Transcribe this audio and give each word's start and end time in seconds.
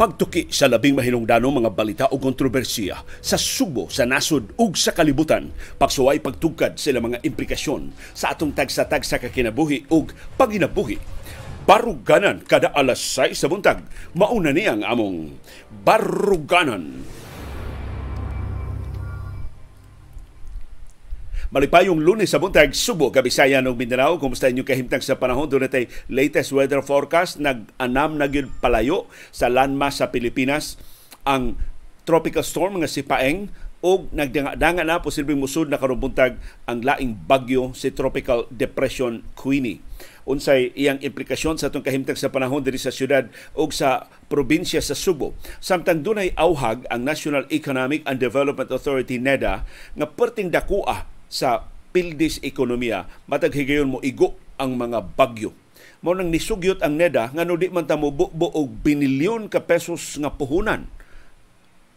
Pagtuki 0.00 0.48
sa 0.48 0.64
labing 0.64 0.96
mahinungdanong 0.96 1.60
mga 1.60 1.70
balita 1.76 2.04
o 2.08 2.16
kontrobersiya 2.16 3.04
sa 3.20 3.36
Subo, 3.36 3.92
sa 3.92 4.08
nasod 4.08 4.48
ug 4.56 4.72
sa 4.72 4.96
kalibutan, 4.96 5.52
pagsuway 5.76 6.16
pagtugkad 6.24 6.80
sila 6.80 7.04
mga 7.04 7.20
implikasyon 7.20 7.92
sa 8.16 8.32
atong 8.32 8.56
tagsa-tagsa 8.56 9.20
kakinabuhi 9.20 9.92
ug 9.92 10.08
paginabuhi. 10.40 10.96
Baruganan 11.68 12.40
kada 12.48 12.72
alas 12.72 12.96
6 13.12 13.44
sa 13.44 13.52
buntag, 13.52 13.84
mauna 14.16 14.56
ni 14.56 14.64
ang 14.64 14.80
among 14.88 15.36
Baruganan. 15.84 17.04
Malipayong 21.50 21.98
lunes 21.98 22.30
sa 22.30 22.38
buntag, 22.38 22.78
Subo, 22.78 23.10
Kabisayan 23.10 23.66
ug 23.66 23.74
Mindanao. 23.74 24.22
Kumusta 24.22 24.46
inyo 24.46 24.62
kahimtang 24.62 25.02
sa 25.02 25.18
panahon? 25.18 25.50
Doon 25.50 25.66
natay 25.66 25.90
latest 26.06 26.54
weather 26.54 26.78
forecast. 26.78 27.42
Nag-anam 27.42 28.22
na 28.22 28.30
gyud 28.30 28.54
palayo 28.62 29.10
sa 29.34 29.50
landmass 29.50 29.98
sa 29.98 30.14
Pilipinas 30.14 30.78
ang 31.26 31.58
tropical 32.06 32.46
storm 32.46 32.78
nga 32.78 32.86
si 32.86 33.02
Paeng 33.02 33.50
o 33.82 34.06
nagdanga 34.14 34.86
na 34.86 35.02
posibleng 35.02 35.42
musud 35.42 35.66
na 35.66 35.82
karubuntag 35.82 36.38
ang 36.70 36.86
laing 36.86 37.18
bagyo 37.26 37.74
si 37.74 37.90
Tropical 37.90 38.46
Depression 38.54 39.26
Queenie. 39.34 39.82
Unsay 40.30 40.70
iyang 40.78 41.02
implikasyon 41.02 41.58
sa 41.58 41.66
atong 41.66 41.82
kahimtang 41.82 42.14
sa 42.14 42.30
panahon 42.30 42.62
diri 42.62 42.78
sa 42.78 42.94
syudad 42.94 43.26
o 43.58 43.66
sa 43.74 44.06
probinsya 44.30 44.78
sa 44.78 44.94
Subo. 44.94 45.34
Samtang 45.58 46.06
dunay 46.06 46.30
auhag 46.38 46.86
ang 46.94 47.02
National 47.02 47.42
Economic 47.50 48.06
and 48.06 48.22
Development 48.22 48.70
Authority 48.70 49.18
NEDA 49.18 49.66
nga 49.98 50.06
perting 50.06 50.54
dakua 50.54 51.18
sa 51.30 51.64
pildis 51.94 52.42
ekonomiya 52.42 53.06
matag 53.30 53.54
higayon 53.54 53.96
mo 53.96 53.98
igo 54.02 54.34
ang 54.58 54.76
mga 54.76 55.14
bagyo. 55.14 55.54
Mo 56.02 56.12
nang 56.12 56.28
nisugyot 56.28 56.82
ang 56.82 56.98
NEDA 56.98 57.32
nga 57.32 57.44
no 57.46 57.56
di 57.56 57.70
man 57.70 57.86
ta 57.86 57.96
mo 57.96 58.10
og 58.10 58.68
binilyon 58.82 59.46
ka 59.46 59.62
pesos 59.62 60.18
nga 60.18 60.28
puhunan. 60.28 60.90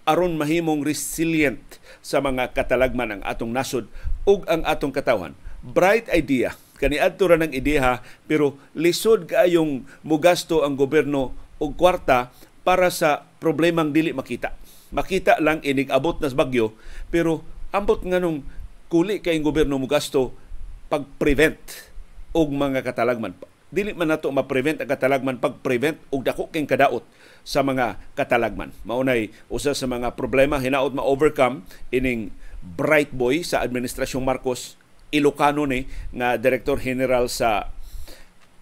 Aron 0.03 0.35
mahimong 0.35 0.83
resilient 0.83 1.59
sa 2.03 2.19
mga 2.19 2.52
katalagman 2.52 3.19
ang 3.19 3.22
atong 3.23 3.52
nasod 3.52 3.88
ug 4.27 4.44
ang 4.47 4.63
atong 4.67 4.91
katawhan 4.91 5.33
bright 5.63 6.11
idea. 6.11 6.59
Kani 6.75 7.00
adto 7.00 7.31
ra 7.31 7.39
ng 7.39 7.55
ideya 7.55 8.03
pero 8.27 8.59
lisod 8.75 9.31
kaayong 9.31 9.88
mugasto 10.03 10.67
ang 10.67 10.75
gobyerno 10.75 11.31
og 11.63 11.79
kwarta 11.79 12.35
para 12.67 12.91
sa 12.91 13.23
problemang 13.39 13.95
dili 13.95 14.11
makita. 14.11 14.52
Makita 14.91 15.39
lang 15.39 15.63
inig 15.63 15.88
abot 15.88 16.19
nas 16.19 16.35
bagyo 16.35 16.75
pero 17.07 17.47
ambot 17.72 18.03
nganong 18.03 18.44
kuli 18.94 19.25
kay 19.25 19.41
gobyerno 19.41 19.81
mo 19.81 19.89
gasto 19.89 20.38
pag-prevent 20.86 21.58
og 22.38 22.53
mga 22.53 22.86
katalagman. 22.86 23.33
Dili 23.73 23.89
man 23.97 24.13
nato 24.13 24.30
ma-prevent 24.30 24.85
ang 24.85 24.85
katalagman 24.85 25.41
pag-prevent 25.41 25.97
og 26.13 26.22
dako 26.22 26.53
kay 26.53 26.61
kadaot 26.69 27.02
sa 27.41 27.66
mga 27.66 27.97
katalagman. 28.13 28.69
Maunay 28.85 29.33
usa 29.50 29.73
sa 29.73 29.89
mga 29.89 30.13
problema 30.13 30.61
hinaot 30.61 30.94
ma-overcome 30.94 31.66
ining 31.89 32.30
bright 32.61 33.09
boy 33.09 33.41
sa 33.41 33.66
administrasyong 33.66 34.22
Marcos 34.22 34.77
Ilocano 35.09 35.66
ni 35.66 35.89
nga 36.13 36.38
Director 36.38 36.78
General 36.78 37.25
sa 37.25 37.73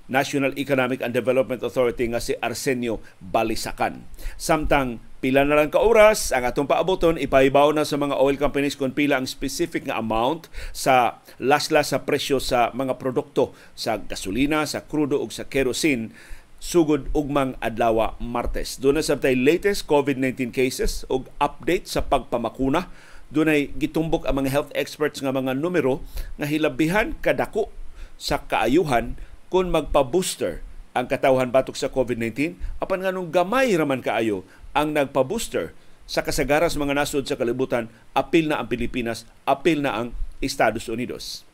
National 0.08 0.56
Economic 0.56 1.04
and 1.04 1.12
Development 1.12 1.60
Authority 1.60 2.08
nga 2.08 2.24
si 2.24 2.40
Arsenio 2.40 3.04
Balisacan. 3.20 4.00
Samtang 4.40 5.11
pila 5.22 5.46
na 5.46 5.54
lang 5.54 5.70
ka 5.70 5.78
oras 5.78 6.34
ang 6.34 6.50
atong 6.50 6.66
paaboton 6.66 7.22
ipaibaw 7.22 7.70
na 7.78 7.86
sa 7.86 7.94
mga 7.94 8.18
oil 8.18 8.42
companies 8.42 8.74
kung 8.74 8.90
pila 8.90 9.22
ang 9.22 9.30
specific 9.30 9.86
nga 9.86 10.02
amount 10.02 10.50
sa 10.74 11.22
laslas 11.38 11.94
sa 11.94 12.02
presyo 12.02 12.42
sa 12.42 12.74
mga 12.74 12.98
produkto 12.98 13.54
sa 13.78 14.02
gasolina, 14.02 14.66
sa 14.66 14.82
krudo 14.82 15.22
ug 15.22 15.30
sa 15.30 15.46
kerosene 15.46 16.10
sugod 16.58 17.10
ugmang 17.14 17.54
adlaw 17.62 18.18
Martes. 18.18 18.82
Doon 18.82 18.98
na 18.98 19.06
sabtay 19.06 19.38
latest 19.38 19.86
COVID-19 19.86 20.50
cases 20.50 21.06
ug 21.06 21.30
update 21.38 21.86
sa 21.86 22.02
pagpamakuna. 22.02 22.90
Doon 23.30 23.70
gitumbok 23.78 24.26
ang 24.26 24.42
mga 24.42 24.50
health 24.50 24.72
experts 24.74 25.22
nga 25.22 25.32
mga 25.32 25.54
numero 25.54 26.02
nga 26.42 26.50
hilabihan 26.50 27.14
kadako 27.22 27.70
sa 28.18 28.42
kaayuhan 28.42 29.18
kung 29.54 29.70
magpa-booster 29.70 30.66
ang 30.92 31.08
katawhan 31.08 31.50
batok 31.50 31.80
sa 31.80 31.88
COVID-19 31.88 32.60
apan 32.84 33.00
nganong 33.08 33.32
gamay 33.32 33.72
raman 33.72 34.04
kaayo 34.04 34.44
ang 34.72 34.96
nagpa-booster 34.96 35.76
sa 36.08 36.26
kasagaran 36.26 36.72
mga 36.72 36.96
nasod 36.98 37.24
sa 37.24 37.40
kalibutan 37.40 37.88
apil 38.12 38.52
na 38.52 38.60
ang 38.60 38.68
Pilipinas 38.68 39.24
apil 39.48 39.80
na 39.84 39.96
ang 39.96 40.08
Estados 40.44 40.92
Unidos 40.92 41.48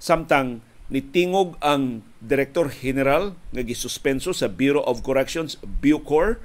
samtang 0.00 0.64
nitingog 0.90 1.54
ang 1.62 2.02
Direktor 2.18 2.68
General 2.68 3.38
nga 3.54 3.62
gisuspenso 3.62 4.34
sa 4.34 4.50
Bureau 4.50 4.82
of 4.82 5.06
Corrections 5.06 5.56
Bucor 5.62 6.42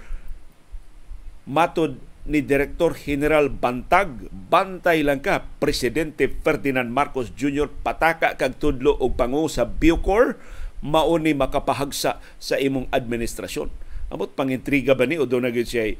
matod 1.49 1.97
ni 2.25 2.41
Direktor 2.41 2.97
General 2.97 3.49
Bantag 3.49 4.29
bantay 4.29 5.05
lang 5.05 5.21
ka 5.21 5.45
Presidente 5.61 6.29
Ferdinand 6.29 6.89
Marcos 6.89 7.29
Jr. 7.33 7.69
pataka 7.69 8.33
kag 8.37 8.57
tudlo 8.57 8.97
og 8.97 9.13
pangu 9.17 9.45
sa 9.45 9.65
Bucor 9.65 10.37
mao 10.85 11.17
ni 11.17 11.33
makapahagsa 11.33 12.21
sa 12.37 12.55
imong 12.61 12.85
administrasyon. 12.93 13.73
Amot 14.13 14.37
pangintriga 14.37 14.93
ba 14.93 15.09
ni 15.09 15.17
o 15.17 15.25
doon 15.25 15.49
siya 15.65 15.97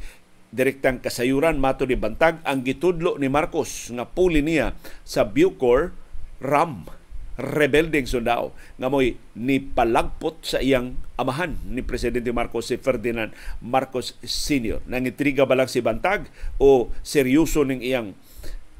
direktang 0.56 1.02
kasayuran 1.04 1.58
mato 1.60 1.84
ni 1.84 2.00
Bantag 2.00 2.40
ang 2.48 2.64
gitudlo 2.64 3.18
ni 3.20 3.28
Marcos 3.28 3.92
nga 3.92 4.08
puli 4.08 4.40
niya 4.40 4.78
sa 5.04 5.28
Bucor 5.28 5.92
RAM 6.40 6.88
rebelding 7.36 8.08
sundao 8.08 8.56
nga 8.80 8.88
mo'y 8.88 9.20
ni 9.36 9.60
palagpot 9.60 10.40
sa 10.48 10.64
iyang 10.64 10.96
amahan 11.20 11.60
ni 11.68 11.84
Presidente 11.84 12.32
Marcos 12.32 12.72
si 12.72 12.80
Ferdinand 12.80 13.36
Marcos 13.60 14.16
Sr. 14.24 14.80
Nangitriga 14.88 15.44
ba 15.44 15.60
lang 15.60 15.68
si 15.68 15.84
Bantag 15.84 16.32
o 16.56 16.88
seryoso 17.04 17.68
ning 17.68 17.84
iyang 17.84 18.16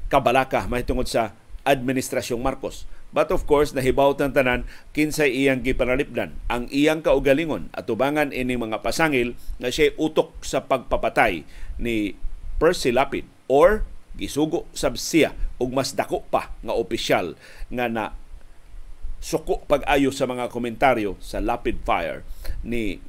kabalaka 0.08 0.64
mahitungod 0.64 1.04
sa 1.04 1.36
administrasyong 1.68 2.40
Marcos? 2.40 2.88
But 3.16 3.32
of 3.32 3.48
course, 3.48 3.72
nahibaw 3.72 4.20
ng 4.20 4.36
tanan 4.36 4.68
kinsay 4.92 5.32
iyang 5.32 5.64
gipanalipdan. 5.64 6.36
Ang 6.52 6.68
iyang 6.68 7.00
kaugalingon 7.00 7.72
at 7.72 7.88
tubangan 7.88 8.28
ini 8.28 8.60
mga 8.60 8.84
pasangil 8.84 9.32
na 9.56 9.72
siya 9.72 9.96
utok 9.96 10.36
sa 10.44 10.68
pagpapatay 10.68 11.48
ni 11.80 12.12
Percy 12.60 12.92
Lapid 12.92 13.24
or 13.48 13.88
gisugo 14.20 14.68
sab 14.76 15.00
siya 15.00 15.32
ug 15.56 15.72
mas 15.72 15.96
dako 15.96 16.28
pa 16.28 16.52
nga 16.60 16.76
opisyal 16.76 17.40
nga 17.72 17.88
na 17.88 18.12
suko 19.20 19.64
pag-ayo 19.64 20.12
sa 20.12 20.28
mga 20.28 20.52
komentaryo 20.52 21.16
sa 21.16 21.40
Lapid 21.40 21.88
Fire 21.88 22.20
ni 22.60 23.00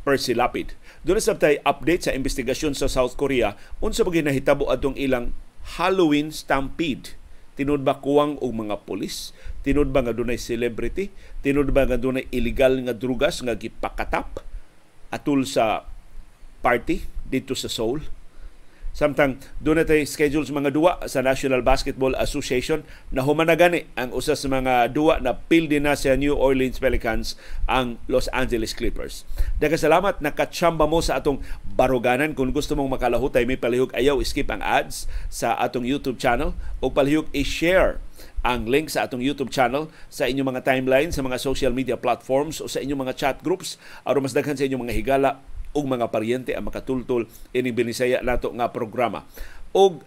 Percy 0.00 0.32
Lapid. 0.32 0.80
Doon 1.04 1.20
sa 1.20 1.36
tay 1.36 1.60
update 1.60 2.08
sa 2.08 2.16
investigasyon 2.16 2.72
sa 2.72 2.88
South 2.88 3.20
Korea 3.20 3.60
unsa 3.84 4.00
ba 4.00 4.16
ginahitabo 4.16 4.72
adtong 4.72 4.96
ilang 4.96 5.36
Halloween 5.76 6.32
stampede 6.32 7.20
Tinud 7.52 7.84
ba 7.84 8.00
kuwang 8.00 8.40
og 8.40 8.52
mga 8.56 8.88
pulis? 8.88 9.36
Tinud 9.60 9.92
ba 9.92 10.00
nga 10.00 10.16
dunay 10.16 10.40
celebrity? 10.40 11.12
Tinud 11.44 11.68
ba 11.70 11.84
nga 11.84 12.00
dunay 12.00 12.24
illegal 12.32 12.80
nga 12.88 12.96
drugas 12.96 13.44
nga 13.44 13.52
gipakatap 13.52 14.40
atul 15.12 15.44
sa 15.44 15.84
party 16.64 17.04
dito 17.28 17.52
sa 17.52 17.68
Seoul? 17.68 18.00
Samtang 18.92 19.40
doon 19.56 19.80
na 19.80 19.88
tayo 19.88 20.04
schedule 20.04 20.44
sa 20.44 20.52
mga 20.52 20.68
duwa 20.68 21.00
sa 21.08 21.24
National 21.24 21.64
Basketball 21.64 22.12
Association 22.20 22.84
na 23.08 23.24
humanagani 23.24 23.88
ang 23.96 24.12
usa 24.12 24.36
sa 24.36 24.52
mga 24.52 24.92
duwa 24.92 25.16
na 25.16 25.32
pildi 25.32 25.80
na 25.80 25.96
sa 25.96 26.12
New 26.12 26.36
Orleans 26.36 26.76
Pelicans 26.76 27.40
ang 27.64 27.96
Los 28.04 28.28
Angeles 28.36 28.76
Clippers. 28.76 29.24
Daga 29.56 29.80
salamat 29.80 30.20
nakatsamba 30.20 30.84
mo 30.84 31.00
sa 31.00 31.16
atong 31.16 31.40
baruganan. 31.72 32.36
Kung 32.36 32.52
gusto 32.52 32.76
mong 32.76 33.00
makalahutay, 33.00 33.48
may 33.48 33.56
palihog 33.56 33.96
ayaw 33.96 34.20
skip 34.20 34.52
ang 34.52 34.60
ads 34.60 35.08
sa 35.32 35.56
atong 35.56 35.88
YouTube 35.88 36.20
channel 36.20 36.52
o 36.84 36.92
palihog 36.92 37.32
i-share 37.32 37.96
ang 38.44 38.68
link 38.68 38.92
sa 38.92 39.08
atong 39.08 39.24
YouTube 39.24 39.48
channel 39.48 39.88
sa 40.12 40.28
inyong 40.28 40.52
mga 40.52 40.68
timeline 40.68 41.10
sa 41.14 41.24
mga 41.24 41.40
social 41.40 41.72
media 41.72 41.96
platforms 41.96 42.60
o 42.60 42.68
sa 42.68 42.82
inyong 42.82 43.08
mga 43.08 43.14
chat 43.16 43.36
groups 43.40 43.78
aron 44.02 44.26
mas 44.26 44.34
daghan 44.34 44.58
sa 44.58 44.66
inyong 44.66 44.84
mga 44.84 44.94
higala 44.98 45.30
ug 45.72 45.84
mga 45.88 46.08
paryente 46.12 46.52
ang 46.52 46.68
makatultol 46.68 47.24
ining 47.56 47.72
binisaya 47.72 48.20
nato 48.20 48.52
nga 48.52 48.68
programa. 48.68 49.24
Og 49.72 50.04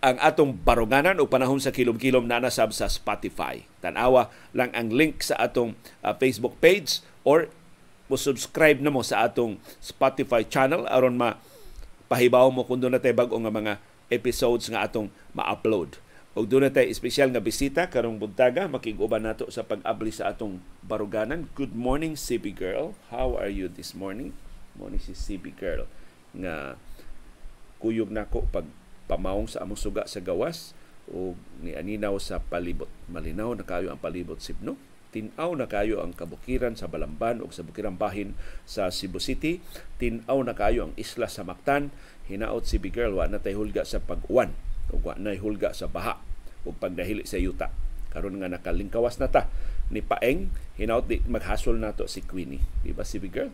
ang 0.00 0.16
atong 0.16 0.56
barunganan 0.56 1.20
o 1.20 1.28
panahon 1.28 1.60
sa 1.60 1.70
kilom-kilom 1.70 2.24
na 2.24 2.40
nasab 2.40 2.72
sa 2.72 2.88
Spotify. 2.88 3.60
Tanawa 3.84 4.32
lang 4.56 4.72
ang 4.72 4.88
link 4.88 5.20
sa 5.20 5.36
atong 5.36 5.76
uh, 6.00 6.16
Facebook 6.16 6.56
page 6.58 7.04
or 7.22 7.52
mo 8.08 8.16
subscribe 8.16 8.80
na 8.80 8.90
mo 8.90 9.04
sa 9.04 9.28
atong 9.28 9.60
Spotify 9.78 10.42
channel 10.42 10.88
aron 10.90 11.14
ma 11.14 11.38
pahibaw 12.10 12.50
mo 12.50 12.66
doon 12.66 12.96
na 12.96 12.98
tayo 12.98 13.14
bago 13.14 13.38
nga 13.38 13.54
mga 13.54 13.78
episodes 14.10 14.66
nga 14.66 14.82
atong 14.82 15.12
ma-upload. 15.30 16.00
Og 16.34 16.48
doon 16.48 16.66
na 16.66 16.74
tayo 16.74 16.90
espesyal 16.90 17.30
nga 17.30 17.44
bisita 17.44 17.86
karong 17.86 18.18
buntaga 18.18 18.66
makiguban 18.66 19.22
nato 19.22 19.46
sa 19.52 19.62
pag-abli 19.62 20.10
sa 20.10 20.32
atong 20.32 20.58
baruganan. 20.82 21.46
Good 21.54 21.76
morning, 21.76 22.18
CB 22.18 22.56
Girl. 22.56 22.98
How 23.14 23.38
are 23.38 23.52
you 23.52 23.70
this 23.70 23.94
morning? 23.94 24.34
Mo 24.80 24.88
ni 24.88 24.96
si 24.96 25.12
CB 25.12 25.52
Girl 25.60 25.84
nga 26.32 26.80
kuyog 27.76 28.08
nako 28.08 28.48
pag 28.48 28.64
pamawong 29.04 29.52
sa 29.52 29.60
among 29.66 29.76
suga 29.76 30.08
sa 30.08 30.24
gawas 30.24 30.72
o 31.10 31.36
ni 31.60 31.76
aninaw 31.76 32.16
sa 32.16 32.40
palibot. 32.40 32.88
Malinaw 33.10 33.52
na 33.52 33.66
kayo 33.66 33.92
ang 33.92 34.00
palibot 34.00 34.40
sibno. 34.40 34.80
Tinaw 35.10 35.58
na 35.58 35.66
kayo 35.66 35.98
ang 36.06 36.14
kabukiran 36.14 36.78
sa 36.78 36.86
Balamban 36.86 37.42
o 37.42 37.50
sa 37.50 37.66
bukirang 37.66 37.98
bahin 37.98 38.38
sa 38.62 38.94
Cebu 38.94 39.18
City. 39.18 39.58
Tinaw 39.98 40.38
na 40.46 40.54
kayo 40.54 40.86
ang 40.86 40.94
isla 40.94 41.26
sa 41.26 41.42
Mactan. 41.42 41.90
Hinaot 42.30 42.62
si 42.62 42.78
Bigirl 42.78 43.18
wa 43.18 43.26
na 43.26 43.42
tay 43.42 43.58
hulga 43.58 43.82
sa 43.82 43.98
pag-uwan 43.98 44.54
o 44.94 45.02
wa 45.02 45.18
na 45.18 45.34
hulga 45.34 45.74
sa 45.74 45.90
baha 45.90 46.22
o 46.62 46.70
pagdahili 46.70 47.26
sa 47.26 47.42
yuta. 47.42 47.74
Karon 48.14 48.38
nga 48.38 48.46
nakalingkawas 48.46 49.18
na 49.18 49.26
ta 49.26 49.50
ni 49.90 49.98
Paeng, 49.98 50.54
hinaot 50.78 51.10
di 51.10 51.18
maghasol 51.26 51.82
nato 51.82 52.06
si 52.06 52.22
Queenie. 52.22 52.62
Di 52.86 52.94
ba 52.94 53.02
si 53.02 53.18
Bigirl? 53.18 53.50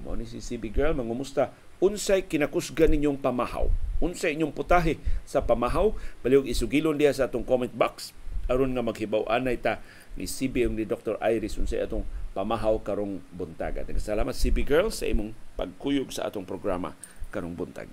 Mo 0.00 0.16
ni 0.16 0.24
si 0.24 0.40
CB 0.40 0.72
Girl, 0.72 0.96
mangumusta. 0.96 1.52
Unsay 1.80 2.24
kinakusgan 2.28 2.92
ninyong 2.92 3.20
pamahaw? 3.20 3.68
Unsay 4.00 4.36
inyong 4.36 4.52
putahe 4.52 5.00
sa 5.24 5.44
pamahaw? 5.44 5.92
Baliog 6.24 6.48
isugilon 6.48 6.96
diha 6.96 7.12
sa 7.12 7.28
atong 7.28 7.44
comment 7.44 7.72
box 7.72 8.16
aron 8.50 8.74
nga 8.74 8.82
maghibaw 8.82 9.22
anay 9.30 9.54
ta 9.54 9.78
ni 10.18 10.26
CB 10.26 10.74
ni 10.74 10.82
Dr. 10.82 11.14
Iris 11.22 11.54
unsay 11.54 11.78
atong 11.86 12.02
pamahaw 12.34 12.82
karong 12.82 13.22
buntagan. 13.30 13.86
Salamat 14.02 14.34
CB 14.34 14.66
Girls 14.66 14.98
sa 14.98 15.06
imong 15.06 15.30
pagkuyog 15.54 16.10
sa 16.10 16.26
atong 16.26 16.42
programa 16.42 16.98
karong 17.30 17.54
buntag. 17.54 17.86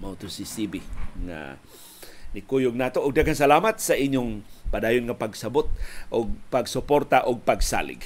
Mao 0.00 0.16
to 0.16 0.32
si 0.32 0.48
CB 0.48 0.80
nga 1.28 1.60
ni 2.32 2.40
kuyog 2.40 2.72
nato 2.72 3.04
og 3.04 3.12
daghang 3.12 3.36
salamat 3.36 3.76
sa 3.76 3.92
inyong 3.92 4.40
padayon 4.72 5.04
nga 5.04 5.20
pagsabot 5.20 5.68
og 6.08 6.32
pagsuporta 6.48 7.28
og 7.28 7.44
pagsalig. 7.44 8.00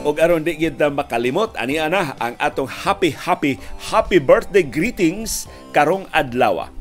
Og 0.00 0.16
aron 0.16 0.40
di 0.40 0.56
gyud 0.56 0.80
makalimot 0.96 1.52
ani 1.60 1.76
ana 1.76 2.16
ang 2.16 2.32
atong 2.40 2.64
happy 2.72 3.12
happy 3.12 3.60
happy 3.92 4.16
birthday 4.16 4.64
greetings 4.64 5.44
karong 5.76 6.08
adlaw. 6.16 6.72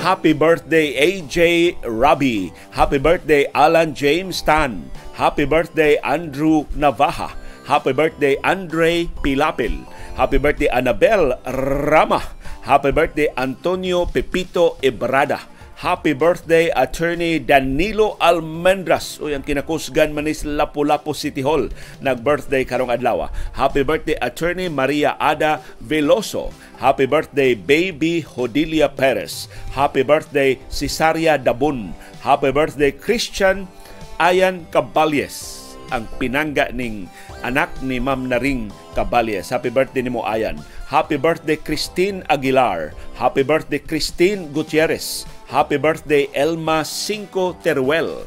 Happy 0.00 0.32
birthday 0.32 0.94
AJ 0.96 1.74
Rabi. 1.82 2.54
Happy 2.72 2.96
birthday 2.96 3.44
Alan 3.52 3.90
James 3.92 4.38
Tan. 4.40 4.86
Happy 5.18 5.44
birthday 5.44 5.98
Andrew 6.00 6.62
Navaja. 6.78 7.34
Happy 7.66 7.90
birthday 7.90 8.38
Andre 8.46 9.10
Pilapil. 9.20 9.82
Happy 10.14 10.38
birthday 10.38 10.70
Annabel 10.70 11.34
Rama. 11.90 12.35
Happy 12.66 12.90
birthday 12.90 13.30
Antonio 13.38 14.10
Pepito 14.10 14.74
Ebrada. 14.82 15.38
Happy 15.78 16.18
birthday 16.18 16.66
Attorney 16.74 17.38
Danilo 17.38 18.18
Almendras. 18.18 19.22
O 19.22 19.30
yung 19.30 19.46
kinakusgan 19.46 20.10
manis 20.10 20.42
Lapu-Lapu 20.42 21.14
City 21.14 21.46
Hall. 21.46 21.70
Nag-birthday 22.02 22.66
karong 22.66 22.90
adlaw. 22.90 23.30
Happy 23.54 23.86
birthday 23.86 24.18
Attorney 24.18 24.66
Maria 24.66 25.14
Ada 25.22 25.62
Veloso. 25.78 26.50
Happy 26.82 27.06
birthday 27.06 27.54
Baby 27.54 28.26
Hodilia 28.26 28.90
Perez. 28.90 29.46
Happy 29.70 30.02
birthday 30.02 30.58
Cesaria 30.66 31.38
Dabun. 31.38 31.94
Happy 32.18 32.50
birthday 32.50 32.90
Christian 32.90 33.70
Ayan 34.18 34.66
Caballes. 34.74 35.62
Ang 35.94 36.10
pinangga 36.18 36.74
ning 36.74 37.06
anak 37.46 37.70
ni 37.78 38.02
Ma'am 38.02 38.26
Naring 38.26 38.74
Caballes. 38.98 39.54
Happy 39.54 39.70
birthday 39.70 40.02
ni 40.02 40.10
mo 40.10 40.26
Ayan. 40.26 40.58
Happy 40.86 41.18
birthday 41.18 41.58
Christine 41.58 42.22
Aguilar. 42.30 42.94
Happy 43.18 43.42
birthday 43.42 43.82
Christine 43.82 44.54
Gutierrez. 44.54 45.26
Happy 45.50 45.82
birthday 45.82 46.30
Elma 46.30 46.86
Cinco 46.86 47.58
Teruel. 47.58 48.22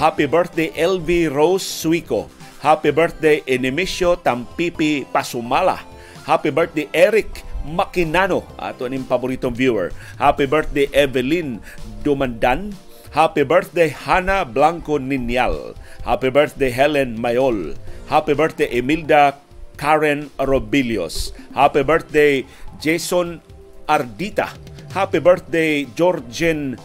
Happy 0.00 0.24
birthday 0.24 0.72
LV 0.72 1.28
Rose 1.36 1.68
Suico. 1.68 2.32
Happy 2.64 2.96
birthday 2.96 3.44
Enemisio 3.44 4.16
Tampipi 4.16 5.04
Pasumala. 5.12 5.84
Happy 6.24 6.48
birthday 6.48 6.88
Eric 6.96 7.44
Makinano, 7.68 8.48
ato 8.56 8.88
ning 8.88 9.04
paboritong 9.04 9.52
viewer. 9.52 9.92
Happy 10.16 10.48
birthday 10.48 10.88
Evelyn 10.96 11.60
Dumandan. 12.00 12.72
Happy 13.12 13.44
birthday 13.44 13.92
Hana 13.92 14.48
Blanco 14.48 14.96
Ninyal. 14.96 15.76
Happy 16.08 16.32
birthday 16.32 16.72
Helen 16.72 17.20
Mayol. 17.20 17.76
Happy 18.08 18.32
birthday 18.32 18.68
Emilda 18.80 19.43
Karen 19.76 20.30
Robilios. 20.38 21.32
Happy 21.54 21.82
birthday 21.82 22.46
Jason 22.80 23.40
Ardita. 23.88 24.50
Happy 24.94 25.18
birthday 25.18 25.84
Georgian 25.94 26.78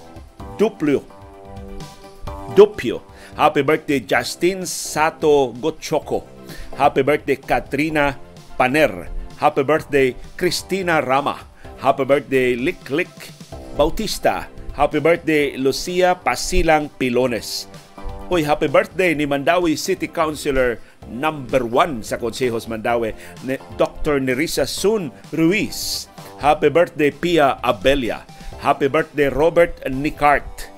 Duplio. 0.58 1.06
Dupio. 2.58 3.02
Happy 3.38 3.62
birthday 3.62 4.02
Justin 4.04 4.66
Sato 4.66 5.54
Gotchoko. 5.54 6.26
Happy 6.76 7.02
birthday 7.06 7.38
Katrina 7.38 8.18
Paner. 8.58 9.08
Happy 9.38 9.64
birthday 9.64 10.16
Christina 10.36 11.00
Rama. 11.00 11.40
Happy 11.80 12.04
birthday 12.04 12.60
Lik 12.60 12.84
Lik 12.92 13.12
Bautista. 13.78 14.50
Happy 14.76 15.00
birthday 15.00 15.56
Lucia 15.56 16.18
Pasilang 16.20 16.92
Pilones. 17.00 17.70
Uy, 18.30 18.46
happy 18.46 18.68
birthday 18.68 19.16
ni 19.16 19.26
Mandawi 19.26 19.74
City 19.74 20.06
Councilor 20.06 20.78
number 21.10 21.66
1 21.66 22.06
sa 22.06 22.22
Konsehos 22.22 22.70
Mandawi, 22.70 23.18
ni 23.44 23.58
Dr. 23.76 24.22
Nerissa 24.22 24.70
Sun 24.70 25.10
Ruiz. 25.34 26.08
Happy 26.40 26.70
birthday 26.72 27.12
Pia 27.12 27.60
Abelia. 27.66 28.24
Happy 28.64 28.88
birthday 28.88 29.28
Robert 29.28 29.76
Nicart. 29.92 30.70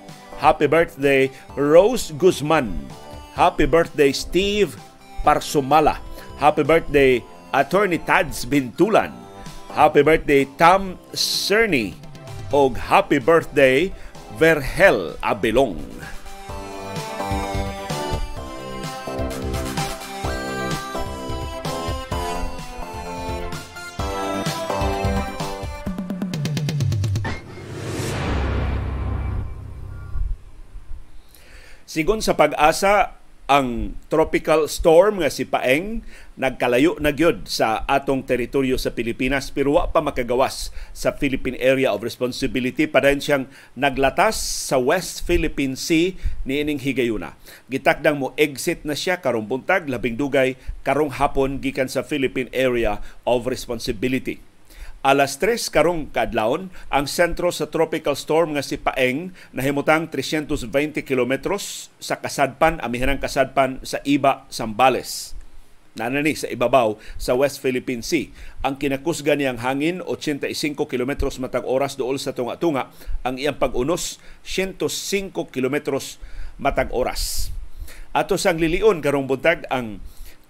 Happy 0.41 0.65
birthday 0.65 1.29
Rose 1.53 2.09
Guzman. 2.17 2.73
Happy 3.37 3.69
birthday 3.69 4.09
Steve 4.09 4.73
Parsumala. 5.21 6.01
Happy 6.41 6.65
birthday 6.65 7.21
Attorney 7.53 8.01
Tads 8.01 8.49
Bintulan. 8.49 9.13
Happy 9.69 10.01
birthday 10.01 10.49
Tam 10.57 10.97
Cerny. 11.13 11.93
Og 12.49 12.73
happy 12.75 13.21
birthday 13.21 13.93
Verhel 14.41 15.13
Abelong. 15.21 15.77
Sigon 31.91 32.23
sa 32.23 32.39
pag-asa, 32.39 33.19
ang 33.51 33.99
tropical 34.07 34.71
storm 34.71 35.19
nga 35.19 35.27
si 35.27 35.43
Paeng 35.43 36.07
nagkalayo 36.39 36.95
na 37.03 37.11
gyud 37.11 37.51
sa 37.51 37.83
atong 37.83 38.23
teritoryo 38.23 38.79
sa 38.79 38.95
Pilipinas 38.95 39.51
pero 39.51 39.75
wa 39.75 39.91
pa 39.91 39.99
makagawas 39.99 40.71
sa 40.95 41.11
Philippine 41.11 41.59
Area 41.59 41.91
of 41.91 41.99
Responsibility 41.99 42.87
pa 42.87 43.03
siyang 43.03 43.51
naglatas 43.75 44.39
sa 44.39 44.79
West 44.79 45.27
Philippine 45.27 45.75
Sea 45.75 46.15
niining 46.47 46.79
higayuna. 46.79 47.35
Gitakdang 47.67 48.23
mo 48.23 48.31
exit 48.39 48.87
na 48.87 48.95
siya 48.95 49.19
karong 49.19 49.51
buntag 49.51 49.91
labing 49.91 50.15
dugay 50.15 50.55
karong 50.87 51.11
hapon 51.11 51.59
gikan 51.59 51.91
sa 51.91 52.07
Philippine 52.07 52.47
Area 52.55 53.03
of 53.27 53.51
Responsibility 53.51 54.39
alas 55.01 55.41
3 55.41 55.57
karong 55.73 56.13
kadlawon 56.13 56.69
ang 56.93 57.05
sentro 57.09 57.49
sa 57.49 57.69
tropical 57.73 58.13
storm 58.13 58.53
nga 58.53 58.61
si 58.61 58.77
Paeng 58.77 59.33
nahimutang 59.49 60.13
320 60.13 61.01
kilometros 61.01 61.89
sa 61.97 62.21
kasadpan 62.21 62.77
amihanang 62.85 63.17
kasadpan 63.17 63.81
sa 63.81 63.97
Iba 64.05 64.45
Sambales 64.53 65.33
nanani 65.91 66.31
sa 66.39 66.47
ibabaw 66.47 66.95
sa 67.19 67.35
West 67.35 67.59
Philippine 67.59 67.99
Sea. 67.99 68.31
Ang 68.63 68.79
kinakusga 68.79 69.35
niyang 69.35 69.59
hangin 69.59 69.99
85 69.99 70.87
kilometros 70.87 71.35
matag 71.35 71.67
oras 71.67 71.99
dool 71.99 72.15
sa 72.15 72.31
tunga-tunga, 72.31 72.87
ang 73.27 73.35
iyang 73.35 73.59
pag-unos 73.59 74.23
105 74.47 75.51
kilometros 75.51 76.15
matag 76.55 76.87
oras. 76.95 77.51
Ato 78.15 78.35
sang 78.35 78.59
lilion 78.59 79.03
karong 79.03 79.27
buntag 79.27 79.67
ang 79.71 79.99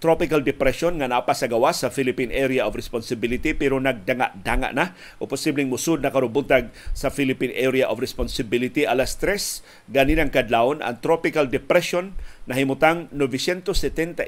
tropical 0.02 0.42
depression 0.42 0.98
nga 0.98 1.06
napa 1.06 1.30
sa 1.30 1.46
gawas 1.46 1.86
sa 1.86 1.88
Philippine 1.94 2.34
Area 2.34 2.66
of 2.66 2.74
Responsibility 2.74 3.54
pero 3.54 3.78
nagdanga-danga 3.78 4.74
na. 4.74 4.98
O 5.22 5.30
posibleng 5.30 5.70
musud 5.70 6.02
na 6.02 6.10
karubuntag 6.10 6.74
sa 6.90 7.06
Philippine 7.14 7.54
Area 7.54 7.86
of 7.86 8.02
Responsibility. 8.02 8.82
Alas 8.82 9.14
3 9.22 9.62
ganinang 9.94 10.34
kadlawon 10.34 10.82
ang 10.82 10.98
tropical 10.98 11.46
depression 11.46 12.18
na 12.50 12.58
himutang 12.58 13.06
975 13.14 14.26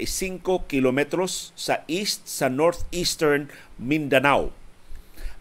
kilometros 0.70 1.50
sa 1.58 1.82
east 1.90 2.30
sa 2.30 2.46
northeastern 2.46 3.50
Mindanao. 3.74 4.54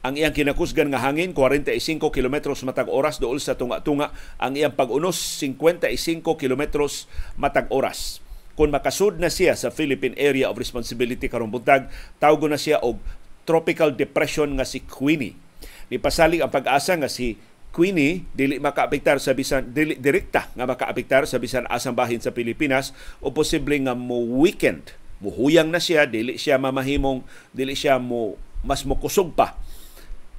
Ang 0.04 0.20
iyang 0.20 0.36
kinakusgan 0.36 0.90
nga 0.92 1.00
hangin 1.00 1.32
45 1.38 1.80
kilometros 2.12 2.66
matag 2.66 2.92
oras 2.92 3.22
dool 3.22 3.40
sa 3.40 3.56
tunga-tunga. 3.56 4.12
Ang 4.42 4.60
iyang 4.60 4.74
pag-unos 4.74 5.16
55 5.40 6.26
kilometros 6.36 7.06
matag 7.38 7.70
oras 7.72 8.23
kung 8.54 8.70
makasud 8.70 9.18
na 9.18 9.34
siya 9.34 9.58
sa 9.58 9.74
Philippine 9.74 10.14
Area 10.14 10.46
of 10.50 10.62
Responsibility 10.62 11.26
karong 11.26 11.50
buntag, 11.50 11.90
tawgo 12.22 12.46
na 12.46 12.58
siya 12.58 12.78
og 12.86 13.02
tropical 13.50 13.92
depression 13.92 14.54
nga 14.56 14.66
si 14.66 14.86
Queenie. 14.86 15.34
Nipasalig 15.90 16.40
ang 16.40 16.54
pag-asa 16.54 16.94
nga 16.96 17.10
si 17.10 17.36
Queenie 17.74 18.30
dili 18.38 18.62
makaapektar 18.62 19.18
sa 19.18 19.34
bisan 19.34 19.74
dili 19.74 19.98
direkta 19.98 20.54
nga 20.54 20.70
makaapektar 20.70 21.26
sa 21.26 21.42
bisan 21.42 21.66
asang 21.74 21.98
bahin 21.98 22.22
sa 22.22 22.30
Pilipinas 22.30 22.94
o 23.18 23.34
posible 23.34 23.74
nga 23.82 23.98
mo 23.98 24.22
weekend. 24.46 24.94
Muhuyang 25.18 25.74
na 25.74 25.82
siya 25.82 26.06
dili 26.06 26.38
siya 26.38 26.62
mamahimong 26.62 27.26
dili 27.50 27.74
siya 27.74 27.98
mo 27.98 28.38
mas 28.62 28.86
mokusog 28.86 29.34
pa. 29.34 29.58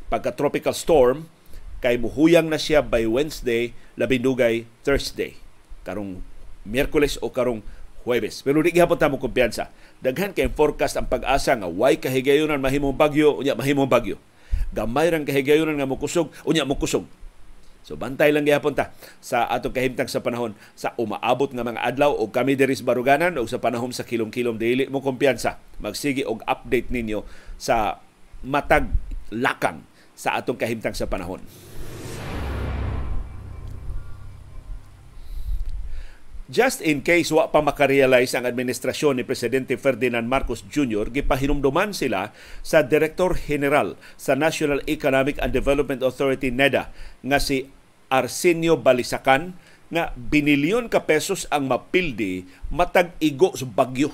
Pagka 0.06 0.30
tropical 0.30 0.72
storm 0.72 1.26
kay 1.82 1.98
muhuyang 1.98 2.46
na 2.46 2.62
siya 2.62 2.86
by 2.86 3.02
Wednesday 3.10 3.74
labindugay 3.98 4.70
Thursday. 4.86 5.34
Karong 5.82 6.22
Miyerkules 6.64 7.20
o 7.20 7.28
karong 7.28 7.60
Huwebes. 8.04 8.44
Pero 8.44 8.60
di 8.60 8.70
gihapon 8.70 9.00
ta 9.00 9.08
mo 9.08 9.16
kumpiyansa. 9.16 9.72
Daghan 10.04 10.36
kay 10.36 10.52
forecast 10.52 11.00
ang 11.00 11.08
pag-asa 11.08 11.56
nga 11.56 11.68
way 11.68 11.96
kahigayonan 11.96 12.60
mahimong 12.60 12.94
bagyo 12.94 13.40
unya 13.40 13.56
mahimong 13.56 13.88
bagyo. 13.88 14.20
Gamay 14.76 15.08
rang 15.08 15.24
kahigayonan 15.24 15.80
nga 15.80 15.88
mokusog 15.88 16.28
unya 16.44 16.68
mokusog 16.68 17.08
So 17.84 18.00
bantay 18.00 18.32
lang 18.32 18.48
gyapon 18.48 18.72
ta 18.72 18.96
sa 19.20 19.44
atong 19.52 19.76
kahimtang 19.76 20.08
sa 20.08 20.24
panahon. 20.24 20.56
Sa 20.72 20.96
umaabot 20.96 21.52
nga 21.52 21.60
mga 21.60 21.84
adlaw 21.84 22.16
o 22.16 22.32
kami 22.32 22.56
diri 22.56 22.72
sa 22.72 22.88
baruganan 22.88 23.36
o 23.36 23.44
sa 23.44 23.60
panahon 23.60 23.92
sa 23.92 24.08
kilom-kilom 24.08 24.56
dili 24.56 24.88
mo 24.88 25.04
kumpiyansa. 25.04 25.60
Magsige 25.84 26.24
og 26.24 26.40
update 26.48 26.88
ninyo 26.88 27.28
sa 27.60 28.00
matag 28.40 28.88
lakang 29.28 29.84
sa 30.16 30.40
atong 30.40 30.56
kahimtang 30.56 30.96
sa 30.96 31.04
panahon. 31.04 31.44
Just 36.44 36.84
in 36.84 37.00
case 37.00 37.32
wa 37.32 37.48
pa 37.48 37.64
makarealize 37.64 38.36
ang 38.36 38.44
administrasyon 38.44 39.16
ni 39.16 39.24
Presidente 39.24 39.80
Ferdinand 39.80 40.28
Marcos 40.28 40.60
Jr., 40.68 41.08
gipahinumduman 41.08 41.96
sila 41.96 42.36
sa 42.60 42.84
Direktor 42.84 43.32
General 43.32 43.96
sa 44.20 44.36
National 44.36 44.84
Economic 44.84 45.40
and 45.40 45.56
Development 45.56 46.04
Authority 46.04 46.52
NEDA 46.52 46.92
nga 47.24 47.40
si 47.40 47.72
Arsenio 48.12 48.76
Balisacan 48.76 49.56
nga 49.88 50.12
binilyon 50.20 50.92
ka 50.92 51.08
pesos 51.08 51.48
ang 51.48 51.64
mapildi 51.64 52.44
matag 52.68 53.16
igo 53.24 53.56
sa 53.56 53.64
bagyo. 53.64 54.12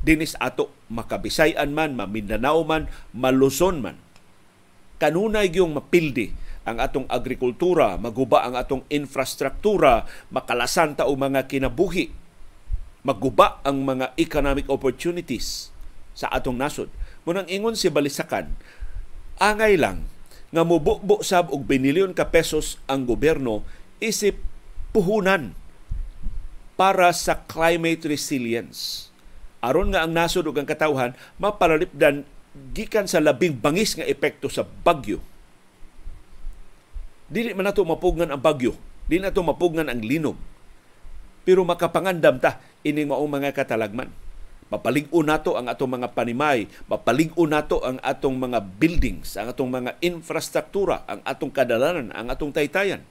Dinis 0.00 0.32
ato 0.40 0.72
makabisayan 0.88 1.76
man, 1.76 2.00
mamindanao 2.00 2.64
man, 2.64 2.88
maluson 3.12 3.84
man. 3.84 4.00
Kanunay 4.96 5.52
yung 5.52 5.76
mapildi 5.76 6.32
ang 6.68 6.76
atong 6.76 7.08
agrikultura, 7.08 7.96
maguba 7.96 8.44
ang 8.44 8.54
atong 8.56 8.84
infrastruktura, 8.92 10.04
makalasan 10.28 10.96
ta 10.96 11.08
og 11.08 11.16
mga 11.16 11.48
kinabuhi, 11.48 12.12
maguba 13.00 13.64
ang 13.64 13.80
mga 13.80 14.12
economic 14.20 14.68
opportunities 14.68 15.72
sa 16.12 16.28
atong 16.28 16.60
nasod. 16.60 16.92
Munang 17.24 17.48
ingon 17.48 17.76
si 17.76 17.88
Balisakan, 17.88 18.52
angay 19.40 19.80
lang 19.80 20.04
nga 20.52 20.66
mubukbo 20.66 21.24
sab 21.24 21.48
og 21.48 21.64
binilyon 21.64 22.12
ka 22.12 22.28
pesos 22.28 22.76
ang 22.90 23.06
gobyerno 23.06 23.64
isip 24.02 24.36
puhunan 24.90 25.54
para 26.76 27.12
sa 27.14 27.44
climate 27.46 28.04
resilience. 28.08 29.08
Aron 29.60 29.92
nga 29.92 30.04
ang 30.04 30.12
nasod 30.16 30.48
ug 30.48 30.56
ang 30.56 30.64
katawhan 30.64 31.12
mapalalipdan 31.36 32.24
gikan 32.72 33.04
sa 33.04 33.20
labing 33.20 33.60
bangis 33.60 33.94
nga 33.94 34.08
epekto 34.08 34.48
sa 34.50 34.64
bagyo 34.64 35.22
Dili 37.30 37.54
man 37.54 37.70
nato 37.70 37.86
mapugnan 37.86 38.34
ang 38.34 38.42
bagyo. 38.42 38.74
Dili 39.06 39.22
nato 39.22 39.38
mapugnan 39.46 39.86
ang 39.86 40.02
linog. 40.02 40.34
Pero 41.46 41.62
makapangandam 41.62 42.42
ta 42.42 42.58
ining 42.82 43.06
maong 43.06 43.30
mga 43.30 43.54
katalagman. 43.54 44.10
Mapalig-o 44.70 45.22
nato 45.26 45.58
ang 45.58 45.66
atong 45.66 45.98
mga 45.98 46.14
panimay, 46.14 46.70
mapalig-o 46.86 47.42
nato 47.42 47.82
ang 47.82 47.98
atong 48.06 48.38
mga 48.38 48.62
buildings, 48.78 49.34
ang 49.34 49.50
atong 49.50 49.66
mga 49.66 49.98
infrastruktura, 49.98 51.02
ang 51.10 51.18
atong 51.26 51.50
kadalanan, 51.50 52.14
ang 52.14 52.30
atong 52.30 52.54
taytayan. 52.54 53.02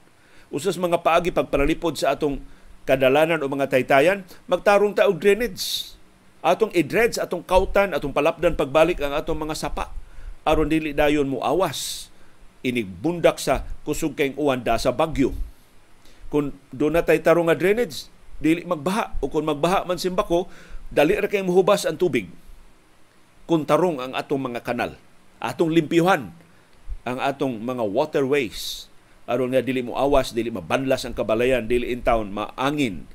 Usas 0.48 0.80
mga 0.80 1.04
paagi 1.04 1.28
pagpanalipod 1.36 2.00
sa 2.00 2.16
atong 2.16 2.40
kadalanan 2.88 3.44
o 3.44 3.46
mga 3.48 3.76
taytayan, 3.76 4.24
magtarong 4.48 4.96
ta 4.96 5.04
og 5.04 5.20
drainage. 5.20 5.92
Atong 6.40 6.72
i-dredge, 6.72 7.20
atong 7.20 7.44
kautan, 7.44 7.92
atong 7.92 8.16
palapdan 8.16 8.56
pagbalik 8.56 8.96
ang 9.04 9.12
atong 9.12 9.36
mga 9.36 9.52
sapa 9.52 9.92
aron 10.44 10.68
dili 10.68 10.96
dayon 10.96 11.28
mo 11.28 11.44
awas 11.44 12.09
inigbundak 12.60 13.40
sa 13.40 13.64
kusog 13.86 14.16
kayong 14.16 14.36
uwanda 14.36 14.76
sa 14.76 14.92
Bagyo. 14.92 15.32
Kung 16.30 16.54
doon 16.70 16.94
na 16.94 17.02
tayo 17.02 17.18
tarong 17.20 17.50
nga 17.50 17.58
drainage, 17.58 18.06
dili 18.38 18.62
magbaha. 18.62 19.18
O 19.18 19.28
kung 19.28 19.48
magbaha 19.48 19.84
man 19.84 19.98
simbako, 19.98 20.46
dali 20.92 21.18
ra 21.18 21.26
kayong 21.26 21.50
muhubas 21.50 21.84
ang 21.88 21.98
tubig. 21.98 22.30
Kung 23.50 23.66
tarong 23.66 23.98
ang 23.98 24.12
atong 24.14 24.38
mga 24.38 24.62
kanal, 24.62 24.94
atong 25.42 25.72
limpyuhan 25.74 26.30
ang 27.02 27.18
atong 27.18 27.58
mga 27.58 27.82
waterways 27.82 28.90
aron 29.30 29.54
nga 29.54 29.62
dili 29.62 29.86
mo 29.86 29.94
awas, 29.94 30.34
dili 30.34 30.50
mabanlas 30.50 31.06
ang 31.06 31.14
kabalayan, 31.14 31.70
dili 31.70 31.94
in 31.94 32.02
town 32.02 32.34
maangin 32.34 33.06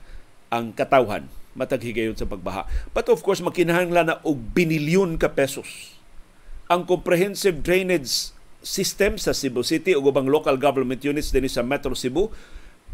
ang 0.47 0.71
katawhan 0.71 1.27
matag 1.55 1.83
higayon 1.83 2.15
sa 2.15 2.27
pagbaha. 2.27 2.67
But 2.95 3.11
of 3.11 3.19
course, 3.19 3.43
makinahanglan 3.43 4.07
na 4.11 4.15
og 4.23 4.55
binilyon 4.55 5.19
ka 5.19 5.31
pesos. 5.31 5.99
Ang 6.71 6.87
comprehensive 6.87 7.63
drainage 7.63 8.34
system 8.65 9.21
sa 9.21 9.37
Cebu 9.37 9.61
City 9.61 9.93
o 9.93 10.01
ubang 10.01 10.25
local 10.25 10.57
government 10.57 11.05
units 11.05 11.29
din 11.29 11.45
sa 11.45 11.61
Metro 11.61 11.93
Cebu 11.93 12.33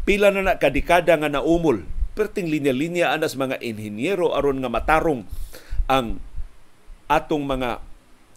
pila 0.04 0.28
na 0.28 0.44
na 0.44 0.60
kadikada 0.60 1.16
nga 1.16 1.32
naumol. 1.32 1.88
Perting 2.12 2.52
linya-linya 2.52 3.16
anas 3.16 3.40
mga 3.40 3.56
inhinyero 3.64 4.36
aron 4.36 4.60
nga 4.60 4.68
matarong 4.68 5.24
ang 5.88 6.20
atong 7.08 7.48
mga 7.48 7.80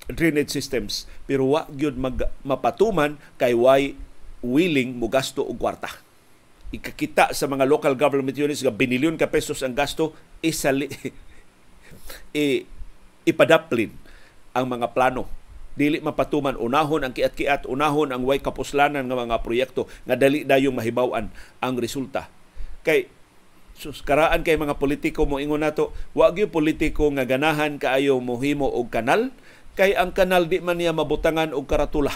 drainage 0.07 0.55
systems. 0.55 1.11
Pero 1.27 1.51
wa 1.51 1.67
gyud 1.67 1.99
mag, 1.99 2.31
mapatuman 2.47 3.19
kay 3.35 3.51
why 3.51 3.91
willing 4.39 4.95
mo 4.95 5.11
gasto 5.11 5.43
og 5.43 5.59
kwarta. 5.59 5.91
Ikakita 6.71 7.35
sa 7.35 7.51
mga 7.51 7.67
local 7.67 7.99
government 7.99 8.39
units 8.39 8.63
nga 8.63 8.71
binilyon 8.71 9.19
ka 9.19 9.27
pesos 9.27 9.59
ang 9.59 9.75
gasto 9.75 10.15
isali 10.39 10.87
i, 12.31 12.63
ipadaplin 13.27 13.91
ang 14.55 14.65
mga 14.71 14.95
plano 14.95 15.27
dili 15.75 15.99
mapatuman 15.99 16.55
unahon 16.55 17.03
ang 17.03 17.11
kiat-kiat 17.11 17.67
unahon 17.67 18.15
ang 18.15 18.23
way 18.23 18.39
kapuslanan 18.39 19.05
nga 19.05 19.15
mga 19.15 19.43
proyekto 19.43 19.91
nga 20.07 20.15
dali 20.15 20.47
dayong 20.47 20.75
mahibaw-an 20.75 21.29
ang 21.59 21.75
resulta. 21.75 22.31
Kay 22.81 23.11
sus 23.75 23.99
karaan 23.99 24.41
kay 24.47 24.55
mga 24.55 24.79
politiko 24.79 25.27
mo 25.27 25.35
ingon 25.35 25.59
nato 25.59 25.91
wa 26.15 26.31
gyud 26.31 26.47
politiko 26.47 27.11
nga 27.11 27.27
ganahan 27.27 27.75
kaayo 27.75 28.23
mohimo 28.23 28.71
og 28.71 28.87
kanal 28.87 29.35
kay 29.75 29.91
ang 29.91 30.15
kanal 30.15 30.47
di 30.47 30.63
man 30.63 30.79
niya 30.79 30.95
mabutangan 30.95 31.51
og 31.51 31.67
karatula. 31.67 32.15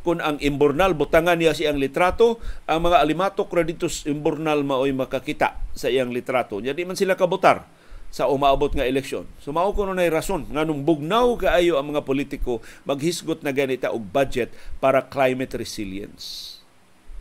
Kung 0.00 0.16
ang 0.24 0.40
imburnal 0.40 0.96
butangan 0.96 1.36
niya 1.36 1.52
siyang 1.52 1.76
litrato 1.76 2.40
ang 2.64 2.88
mga 2.88 3.04
alimatok 3.04 3.52
ra 3.52 3.60
dito 3.68 3.84
imburnal 4.08 4.64
maoy 4.64 4.96
makakita 4.96 5.60
sa 5.76 5.92
iyang 5.92 6.08
litrato. 6.08 6.56
Nya 6.64 6.72
di 6.72 6.88
man 6.88 6.96
sila 6.96 7.20
kabutar 7.20 7.68
sa 8.10 8.26
umaabot 8.26 8.74
nga 8.74 8.84
eleksyon. 8.84 9.24
So 9.38 9.54
mao 9.54 9.70
kuno 9.70 9.94
nay 9.94 10.10
rason 10.10 10.42
nga 10.50 10.66
nung 10.66 10.82
bugnaw 10.82 11.38
kaayo 11.38 11.78
ang 11.78 11.94
mga 11.94 12.02
politiko 12.02 12.58
maghisgot 12.82 13.46
na 13.46 13.54
ganita 13.54 13.94
og 13.94 14.02
budget 14.10 14.50
para 14.82 14.98
climate 14.98 15.54
resilience. 15.54 16.58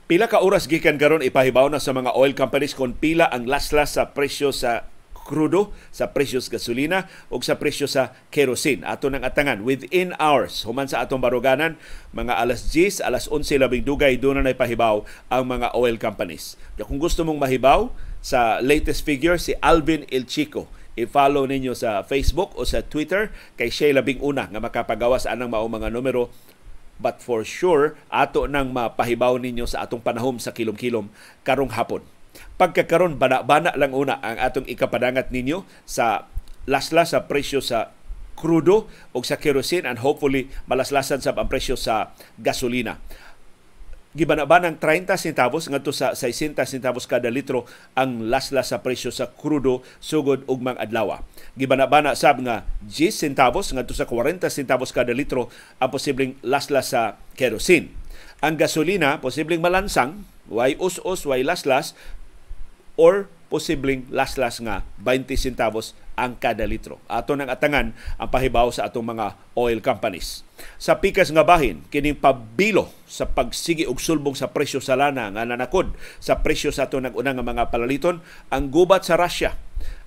Pila 0.04 0.28
ka 0.28 0.44
oras 0.44 0.68
gikan 0.68 1.00
karon 1.00 1.24
ipahibaw 1.24 1.72
na 1.72 1.80
sa 1.80 1.96
mga 1.96 2.12
oil 2.12 2.36
companies 2.36 2.76
kung 2.76 2.92
pila 2.92 3.24
ang 3.32 3.48
laslas 3.48 3.96
sa 3.96 4.12
presyo 4.12 4.52
sa 4.52 4.92
krudo 5.24 5.72
sa 5.90 6.12
presyo 6.12 6.38
sa 6.38 6.60
gasolina 6.60 7.08
o 7.32 7.40
sa 7.40 7.56
presyo 7.56 7.88
sa 7.88 8.12
kerosene. 8.28 8.84
Ato 8.84 9.08
nang 9.08 9.24
atangan 9.24 9.64
within 9.64 10.12
hours 10.20 10.62
human 10.62 10.86
sa 10.86 11.02
atong 11.02 11.24
baruganan 11.24 11.80
mga 12.12 12.36
alas 12.36 12.68
10, 12.70 13.00
alas 13.02 13.26
11 13.26 13.64
labing 13.64 13.82
dugay 13.82 14.20
doon 14.20 14.44
na 14.44 14.54
pahibaw 14.54 15.02
ang 15.32 15.44
mga 15.48 15.72
oil 15.74 15.96
companies. 15.96 16.60
Kung 16.78 17.00
gusto 17.00 17.24
mong 17.24 17.40
mahibaw 17.40 17.88
sa 18.20 18.60
latest 18.60 19.02
figure 19.02 19.40
si 19.40 19.56
Alvin 19.64 20.04
El 20.12 20.28
Chico 20.28 20.68
i-follow 20.94 21.50
ninyo 21.50 21.74
sa 21.74 22.06
Facebook 22.06 22.54
o 22.54 22.62
sa 22.62 22.78
Twitter 22.86 23.34
kay 23.58 23.66
siya 23.66 23.98
labing 23.98 24.22
una 24.22 24.46
nga 24.46 24.62
makapagawas 24.62 25.26
anang 25.26 25.50
mao 25.50 25.66
mga 25.66 25.90
numero 25.90 26.30
But 26.94 27.18
for 27.18 27.42
sure, 27.42 27.98
ato 28.06 28.46
nang 28.46 28.70
mapahibaw 28.70 29.42
ninyo 29.42 29.66
sa 29.66 29.82
atong 29.82 29.98
panahom 29.98 30.38
sa 30.38 30.54
kilom-kilom 30.54 31.10
karong 31.42 31.74
hapon. 31.74 32.06
Pagkakaron, 32.54 33.18
bana-bana 33.18 33.74
lang 33.74 33.90
una 33.90 34.22
ang 34.22 34.38
atong 34.38 34.70
ikapadangat 34.70 35.34
ninyo 35.34 35.66
sa 35.82 36.30
lasla 36.70 37.02
sa 37.02 37.26
presyo 37.26 37.58
sa 37.58 37.90
krudo 38.34 38.90
o 39.14 39.22
sa 39.22 39.38
kerosene 39.38 39.86
and 39.86 40.02
hopefully 40.02 40.50
malaslasan 40.66 41.22
sa 41.22 41.34
ang 41.34 41.50
presyo 41.50 41.78
sa 41.78 42.14
gasolina 42.38 42.98
gibana-ba 44.14 44.62
ng 44.62 44.78
30 44.78 45.10
centavos 45.18 45.66
ngadto 45.66 45.90
sa 45.90 46.14
60 46.14 46.54
centavos 46.62 47.04
kada 47.10 47.26
litro 47.26 47.66
ang 47.98 48.30
lasla 48.30 48.62
sa 48.62 48.78
presyo 48.80 49.10
sa 49.10 49.26
krudo 49.26 49.82
sugod 49.98 50.46
ugmang 50.46 50.78
adlaw. 50.78 51.18
Gibana-bana 51.58 52.14
sab 52.14 52.38
nga 52.46 52.62
10 52.86 53.10
centavos 53.10 53.74
ngadto 53.74 53.90
sa 53.90 54.06
40 54.06 54.46
centavos 54.54 54.94
kada 54.94 55.10
litro 55.10 55.50
ang 55.82 55.90
posibleng 55.90 56.38
lasla 56.46 56.80
sa 56.86 57.18
kerosene. 57.34 57.90
Ang 58.38 58.54
gasolina 58.54 59.18
posibleng 59.18 59.58
malansang, 59.58 60.22
way 60.46 60.78
us-us, 60.78 61.26
way 61.26 61.42
laslas 61.42 61.98
or 62.94 63.30
posibleng 63.54 64.02
laslas 64.10 64.58
nga 64.58 64.82
20 64.98 65.30
centavos 65.38 65.94
ang 66.14 66.38
kada 66.38 66.66
litro. 66.66 66.98
Ato 67.10 67.34
nang 67.34 67.50
atangan 67.50 67.94
ang 68.18 68.28
pahibaw 68.30 68.70
sa 68.70 68.90
atong 68.90 69.14
mga 69.14 69.34
oil 69.58 69.78
companies. 69.82 70.46
Sa 70.78 70.98
pikas 70.98 71.30
nga 71.34 71.42
bahin, 71.42 71.82
kining 71.90 72.18
pabilo 72.18 72.90
sa 73.06 73.26
pagsigi 73.26 73.86
og 73.86 73.98
sulbong 73.98 74.38
sa 74.38 74.50
presyo 74.50 74.78
sa 74.78 74.94
lana 74.94 75.30
nga 75.30 75.46
nanakod 75.46 75.94
sa 76.22 76.42
presyo 76.42 76.70
sa 76.70 76.86
ato 76.86 76.98
nag-una 76.98 77.34
nga 77.34 77.46
mga 77.46 77.70
palaliton, 77.70 78.22
ang 78.50 78.64
gubat 78.70 79.06
sa 79.06 79.18
Russia. 79.18 79.58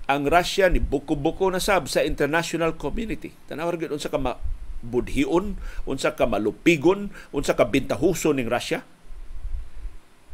Ang 0.08 0.32
Russia 0.32 0.72
ni 0.72 0.79
buko-buko 0.79 1.51
na 1.51 1.60
sab 1.60 1.91
sa 1.91 2.03
international 2.03 2.79
community. 2.79 3.36
Tanaw 3.51 3.75
gyud 3.75 3.91
unsa 3.91 4.08
ka 4.08 4.20
budhion, 4.79 5.60
unsa 5.84 6.15
ka 6.15 6.24
malupigon, 6.24 7.12
unsa 7.36 7.56
ka 7.56 7.67
bintahuson 7.67 8.39
ning 8.39 8.48
Russia 8.48 8.88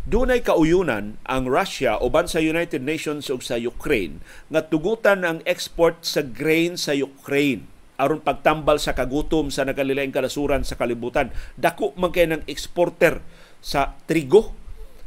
Dunay 0.04 0.44
kauyunan 0.44 1.16
ang 1.24 1.48
Russia 1.48 1.96
uban 1.96 2.28
sa 2.28 2.44
United 2.44 2.84
Nations 2.84 3.32
ug 3.32 3.40
sa 3.40 3.56
Ukraine 3.56 4.20
nga 4.52 4.60
tugutan 4.68 5.24
ang 5.24 5.40
export 5.48 6.04
sa 6.04 6.20
grain 6.20 6.76
sa 6.76 6.92
Ukraine 6.92 7.72
aron 7.96 8.20
pagtambal 8.20 8.84
sa 8.84 8.92
kagutom 8.92 9.48
sa 9.48 9.64
nagalilaing 9.64 10.12
kalasuran 10.12 10.68
sa 10.68 10.76
kalibutan. 10.76 11.32
Dako 11.56 11.96
man 11.96 12.12
kay 12.12 12.28
ng 12.28 12.44
exporter 12.52 13.24
sa 13.64 13.96
trigo 14.04 14.52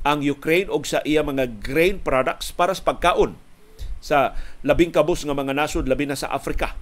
ang 0.01 0.25
Ukraine 0.25 0.73
og 0.73 0.89
sa 0.89 1.05
iya 1.05 1.21
mga 1.21 1.61
grain 1.61 2.01
products 2.01 2.57
para 2.57 2.73
sa 2.73 2.81
pagkaon 2.89 3.37
sa 4.01 4.33
labing 4.65 4.97
kabus 4.97 5.29
nga 5.29 5.37
mga 5.37 5.53
nasod 5.53 5.93
labi 5.93 6.09
na 6.09 6.17
sa 6.17 6.33
Africa. 6.33 6.73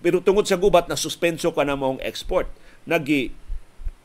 Pero 0.00 0.24
tungod 0.24 0.48
sa 0.48 0.56
gubat 0.56 0.88
na 0.88 0.96
suspenso 0.96 1.52
ka 1.52 1.68
na 1.68 1.76
mong 1.76 2.00
export, 2.00 2.48
nagi 2.88 3.28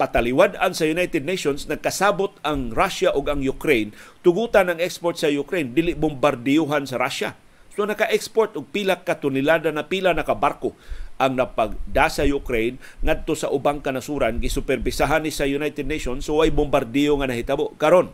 pataliwadan 0.04 0.76
sa 0.76 0.84
United 0.84 1.24
Nations 1.24 1.64
nagkasabot 1.72 2.36
ang 2.44 2.76
Russia 2.76 3.16
ug 3.16 3.32
ang 3.32 3.40
Ukraine. 3.40 3.96
Tugutan 4.20 4.68
ang 4.68 4.84
export 4.84 5.16
sa 5.16 5.32
Ukraine 5.32 5.72
dili 5.72 5.96
bombardiyuhan 5.96 6.84
sa 6.84 7.00
Russia. 7.00 7.40
So 7.72 7.88
naka-export 7.88 8.60
og 8.60 8.68
pila 8.76 9.00
ka 9.08 9.16
tonelada 9.16 9.72
na 9.72 9.88
pila 9.88 10.12
na 10.12 10.28
ka 10.28 10.36
barko 10.36 10.76
ang 11.16 11.40
napagda 11.40 12.12
sa 12.12 12.28
Ukraine 12.28 12.84
ngadto 13.00 13.32
sa 13.32 13.48
ubang 13.48 13.80
kanasuran. 13.80 14.44
Gisuperbisahan 14.44 15.24
ni 15.24 15.32
sa 15.32 15.48
United 15.48 15.88
Nations 15.88 16.28
so 16.28 16.44
ay 16.44 16.52
bombardiyo 16.52 17.16
nga 17.24 17.32
nahitabo. 17.32 17.72
Karon 17.80 18.12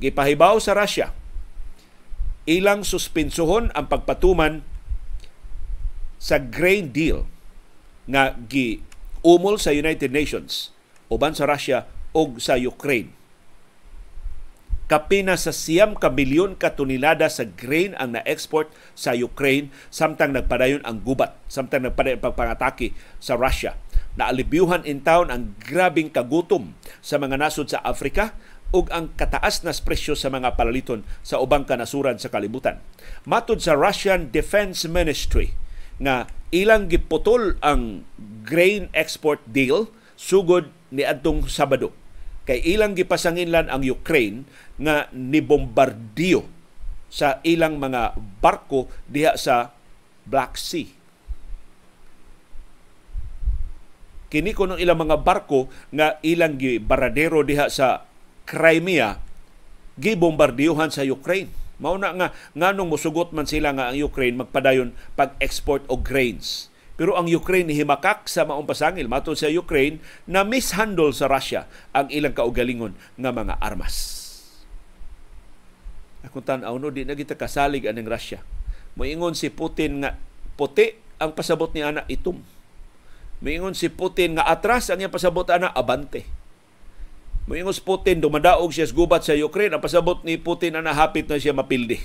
gipahibaw 0.00 0.56
sa 0.64 0.72
Russia 0.72 1.12
ilang 2.48 2.82
suspensohon 2.82 3.68
ang 3.76 3.86
pagpatuman 3.86 4.64
sa 6.16 6.40
grain 6.40 6.88
deal 6.90 7.28
nga 8.08 8.34
gi 8.48 8.82
umol 9.22 9.60
sa 9.60 9.70
United 9.70 10.10
Nations 10.10 10.74
uban 11.12 11.36
sa 11.36 11.44
Russia 11.44 11.84
ug 12.16 12.40
sa 12.40 12.56
Ukraine. 12.56 13.12
Kapina 14.92 15.40
sa 15.40 15.56
siyam 15.56 15.96
ka 15.96 16.12
milyon 16.12 16.52
ka 16.60 16.76
tonelada 16.76 17.24
sa 17.32 17.48
grain 17.48 17.96
ang 17.96 18.12
na-export 18.12 18.68
sa 18.92 19.16
Ukraine 19.16 19.72
samtang 19.88 20.36
nagpadayon 20.36 20.84
ang 20.84 21.00
gubat, 21.00 21.32
samtang 21.48 21.88
nagpadayon 21.88 22.20
pagpangatake 22.20 22.92
sa 23.16 23.36
Russia. 23.40 23.72
Naalibyuhan 24.20 24.84
in 24.84 25.00
town 25.00 25.32
ang 25.32 25.56
grabing 25.64 26.12
kagutom 26.12 26.76
sa 27.00 27.16
mga 27.16 27.40
nasod 27.40 27.72
sa 27.72 27.80
Afrika 27.80 28.36
ug 28.72 28.92
ang 28.92 29.12
kataas 29.16 29.64
na 29.64 29.72
presyo 29.72 30.12
sa 30.12 30.28
mga 30.28 30.60
palaliton 30.60 31.08
sa 31.24 31.40
ubang 31.40 31.64
kanasuran 31.64 32.20
sa 32.20 32.28
kalibutan. 32.28 32.80
Matod 33.24 33.64
sa 33.64 33.72
Russian 33.72 34.28
Defense 34.28 34.84
Ministry 34.84 35.56
nga 35.96 36.28
ilang 36.52 36.92
giputol 36.92 37.56
ang 37.64 38.04
grain 38.44 38.92
export 38.92 39.40
deal 39.48 39.88
sugod 40.20 40.68
ni 40.92 41.02
adtong 41.02 41.48
Sabado 41.48 41.90
kay 42.44 42.58
ilang 42.66 42.98
gipasanginlan 42.98 43.70
ang 43.70 43.82
Ukraine 43.86 44.44
nga 44.78 45.06
nibombardiyo 45.14 46.46
sa 47.12 47.38
ilang 47.46 47.78
mga 47.78 48.16
barko 48.40 48.88
diha 49.06 49.36
sa 49.36 49.70
Black 50.26 50.58
Sea. 50.58 50.88
Kini 54.32 54.56
kuno 54.56 54.80
ilang 54.80 54.96
mga 54.96 55.20
barko 55.20 55.68
nga 55.92 56.16
ilang 56.24 56.56
gibaradero 56.56 57.44
diha 57.44 57.68
sa 57.68 58.08
Crimea 58.48 59.20
gibombardiyohan 60.00 60.88
sa 60.88 61.04
Ukraine. 61.04 61.52
Mao 61.76 62.00
na 62.00 62.16
nga 62.16 62.28
nganong 62.56 62.96
mosugot 62.96 63.36
man 63.36 63.44
sila 63.44 63.76
nga 63.76 63.92
ang 63.92 63.98
Ukraine 64.00 64.40
magpadayon 64.40 64.96
pag-export 65.18 65.84
og 65.92 66.00
grains 66.00 66.71
pero 67.02 67.18
ang 67.18 67.26
Ukraine 67.26 67.74
himakak 67.74 68.30
sa 68.30 68.46
maong 68.46 68.62
pasangil 68.62 69.10
matod 69.10 69.34
sa 69.34 69.50
Ukraine 69.50 69.98
na 70.22 70.46
mishandle 70.46 71.10
sa 71.10 71.26
Russia 71.26 71.66
ang 71.90 72.06
ilang 72.14 72.30
kaugalingon 72.30 72.94
nga 73.18 73.34
mga 73.34 73.58
armas. 73.58 74.22
Akong 76.22 76.46
tan-aw 76.46 76.78
no 76.78 76.94
di 76.94 77.02
na 77.02 77.18
kita 77.18 77.34
kasalig 77.34 77.90
aning 77.90 78.06
Russia. 78.06 78.38
Moingon 78.94 79.34
si 79.34 79.50
Putin 79.50 80.06
nga 80.06 80.14
puti 80.54 80.94
ang 81.18 81.34
pasabot 81.34 81.74
ni 81.74 81.82
ana 81.82 82.06
itom. 82.06 82.38
Moingon 83.42 83.74
si 83.74 83.90
Putin 83.90 84.38
nga 84.38 84.46
atras 84.46 84.86
ang 84.86 85.02
iyang 85.02 85.10
pasabot 85.10 85.50
ana 85.50 85.74
abante. 85.74 86.22
Moingon 87.50 87.74
si 87.74 87.82
Putin 87.82 88.22
dumadaog 88.22 88.70
siya 88.70 88.86
sa 88.86 88.94
gubat 88.94 89.26
sa 89.26 89.34
Ukraine 89.34 89.74
ang 89.74 89.82
pasabot 89.82 90.22
ni 90.22 90.38
Putin 90.38 90.78
ana 90.78 90.94
hapit 90.94 91.26
na 91.26 91.42
siya 91.42 91.50
mapildi. 91.50 91.98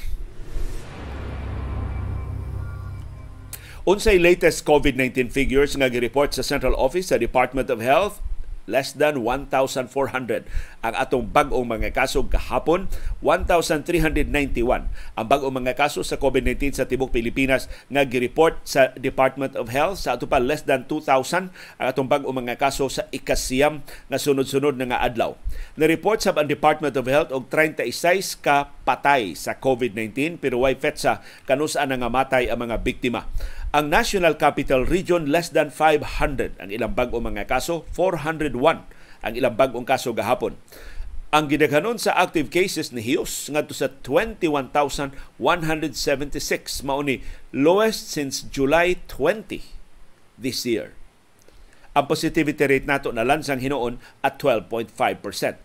Unsay 3.87 4.19
latest 4.19 4.67
COVID-19 4.67 5.31
figures 5.31 5.71
nga 5.79 5.87
gi-report 5.87 6.35
sa 6.35 6.43
Central 6.43 6.75
Office 6.75 7.07
sa 7.07 7.15
Department 7.15 7.71
of 7.71 7.79
Health 7.79 8.19
less 8.67 8.91
than 8.91 9.23
1,400 9.23 10.43
ang 10.83 10.93
atong 10.93 11.23
bag-ong 11.31 11.63
mga 11.63 11.95
kaso 11.95 12.27
kahapon 12.27 12.91
1,391 13.23 14.91
ang 14.91 15.25
bag-ong 15.25 15.63
mga 15.63 15.73
kaso 15.79 16.03
sa 16.03 16.19
COVID-19 16.19 16.75
sa 16.75 16.83
tibok 16.83 17.15
Pilipinas 17.15 17.71
nga 17.87 18.03
gi-report 18.03 18.59
sa 18.67 18.91
Department 18.99 19.55
of 19.55 19.71
Health 19.71 20.03
sa 20.03 20.19
ato 20.19 20.27
pa 20.27 20.43
less 20.43 20.67
than 20.67 20.83
2,000 20.85 21.47
ang 21.79 21.87
atong 21.87 22.11
bag-ong 22.11 22.43
mga 22.43 22.59
kaso 22.59 22.91
sa 22.91 23.07
ikasiyam 23.09 23.81
nga 24.11 24.19
sunod-sunod 24.19 24.75
nga 24.83 24.99
adlaw. 24.99 25.39
Na-report 25.79 26.19
sa 26.19 26.35
ang 26.35 26.51
Department 26.51 26.93
of 26.99 27.07
Health 27.07 27.31
og 27.31 27.47
36 27.49 27.87
ka 28.43 28.75
patay 28.83 29.31
sa 29.33 29.55
COVID-19 29.55 30.43
pero 30.43 30.67
way 30.67 30.75
fetsa? 30.75 31.23
Kanusa 31.47 31.87
na 31.87 31.95
nga 31.95 32.11
matay 32.11 32.51
ang 32.51 32.67
mga 32.67 32.83
biktima 32.83 33.31
ang 33.75 33.91
National 33.91 34.39
Capital 34.39 34.87
Region 34.87 35.27
less 35.27 35.51
than 35.51 35.67
500 35.73 36.55
ang 36.61 36.71
ilang 36.71 36.95
bag-o 36.95 37.19
mga 37.19 37.43
kaso, 37.49 37.83
401 37.91 38.55
ang 39.23 39.33
ilang 39.35 39.59
bag-ong 39.59 39.83
kaso 39.83 40.15
gahapon. 40.15 40.55
Ang 41.35 41.51
gidaghanon 41.51 41.99
sa 41.99 42.15
active 42.15 42.47
cases 42.47 42.95
ni 42.95 43.03
Hios 43.03 43.51
ngadto 43.51 43.75
sa 43.75 43.91
21,176 43.91 45.11
mao 46.87 47.03
ni 47.03 47.19
lowest 47.51 48.07
since 48.07 48.47
July 48.47 48.95
20 49.11 49.59
this 50.39 50.63
year. 50.63 50.95
ang 51.97 52.05
positivity 52.05 52.61
rate 52.69 52.85
nato 52.85 53.09
na 53.09 53.25
lansang 53.25 53.57
hinuon 53.57 53.97
at 54.21 54.37
12.5%. 54.37 54.93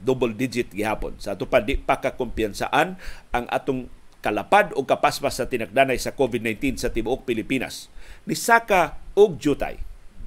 Double 0.01 0.33
digit 0.33 0.73
gihapon. 0.73 1.21
Sa 1.21 1.37
ato 1.37 1.45
pa 1.45 1.61
di 1.61 1.77
pa 1.77 2.01
ang 2.01 3.45
atong 3.53 3.93
kalapad 4.25 4.73
o 4.73 4.89
kapaspas 4.89 5.37
sa 5.37 5.45
tinagdanay 5.45 6.01
sa 6.01 6.17
COVID-19 6.17 6.81
sa 6.81 6.89
tibuok 6.89 7.29
Pilipinas. 7.29 7.92
Ni 8.29 8.39
Saka 8.39 8.99
og 9.19 9.39
Jutay. 9.39 9.83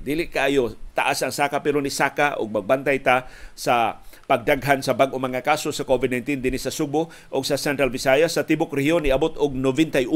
Dili 0.05 0.29
kaayo 0.29 0.77
taas 0.95 1.19
ang 1.25 1.33
saka 1.33 1.59
pero 1.59 1.81
ni 1.83 1.91
Saka 1.91 2.37
og 2.39 2.53
magbantay 2.53 3.01
ta 3.03 3.27
sa 3.57 3.99
pagdaghan 4.25 4.81
sa 4.81 4.93
bag-o 4.97 5.17
mga 5.21 5.45
kaso 5.45 5.69
sa 5.69 5.85
COVID-19 5.85 6.41
dinhi 6.41 6.57
sa 6.57 6.73
Subo 6.73 7.09
o 7.29 7.37
sa 7.41 7.57
Central 7.57 7.89
Visayas. 7.89 8.37
Sa 8.37 8.45
tibok 8.45 8.73
rehiyon 8.73 9.05
niabot 9.05 9.33
og 9.37 9.53
91 9.53 10.07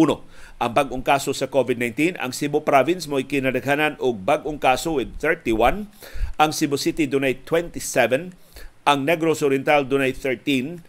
ang 0.61 0.71
bag-ong 0.73 1.01
kaso 1.01 1.33
sa 1.33 1.49
COVID-19 1.49 2.17
ang 2.17 2.31
Cebu 2.33 2.61
province 2.65 3.05
mo 3.05 3.17
kinadaghanan 3.21 3.97
og 3.97 4.21
bag-ong 4.25 4.57
kaso 4.57 4.97
with 4.97 5.13
31 5.21 5.89
ang 6.37 6.51
Cebu 6.53 6.77
City 6.77 7.05
dunay 7.05 7.41
27 7.45 8.33
ang 8.87 8.99
Negros 9.05 9.41
Oriental 9.45 9.85
dunay 9.85 10.15
13 10.15 10.85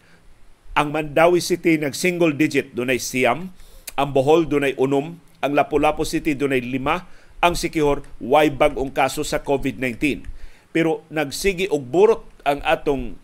ang 0.79 0.88
Mandawi 0.94 1.42
City 1.42 1.76
nag 1.76 1.92
single 1.92 2.33
digit 2.37 2.72
dunay 2.72 3.00
siyam. 3.00 3.53
Ang 3.98 4.09
Bohol 4.16 4.48
dunay 4.48 4.76
unom 4.81 5.18
ang 5.40 5.53
Lapu-Lapu 5.57 6.05
City 6.05 6.37
dunay 6.37 6.61
lima. 6.61 7.09
Ang 7.40 7.57
Sikihor 7.57 8.05
way 8.20 8.53
bag-ong 8.53 8.92
kaso 8.92 9.24
sa 9.24 9.40
COVID-19 9.40 10.29
pero 10.70 11.03
nagsigi 11.11 11.66
og 11.66 11.83
burot 11.90 12.22
ang 12.46 12.62
atong 12.62 13.18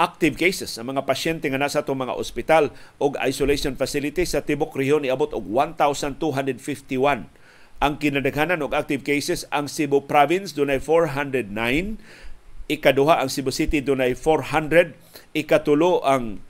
active 0.00 0.38
cases. 0.40 0.80
Ang 0.80 0.96
mga 0.96 1.04
pasyente 1.04 1.44
nga 1.50 1.60
nasa 1.60 1.84
atong 1.84 2.08
mga 2.08 2.16
ospital 2.16 2.72
o 2.96 3.12
isolation 3.20 3.76
facility 3.76 4.24
sa 4.24 4.40
tibok 4.40 4.72
rehiyon 4.72 5.04
iabot 5.04 5.28
og 5.36 5.44
1251 5.44 7.28
ang 7.80 7.96
kinadaghanan 7.96 8.60
og 8.60 8.76
active 8.76 9.00
cases 9.00 9.48
ang 9.48 9.64
Cebu 9.64 10.04
province 10.04 10.52
dunay 10.52 10.80
409 10.84 11.96
ikaduha 12.68 13.24
ang 13.24 13.32
Cebu 13.32 13.48
City 13.48 13.80
dunay 13.80 14.12
400 14.12 14.92
ikatulo 15.32 16.04
ang 16.04 16.44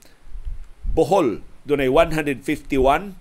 Bohol 0.91 1.47
dunay 1.63 1.87
151 1.87 3.15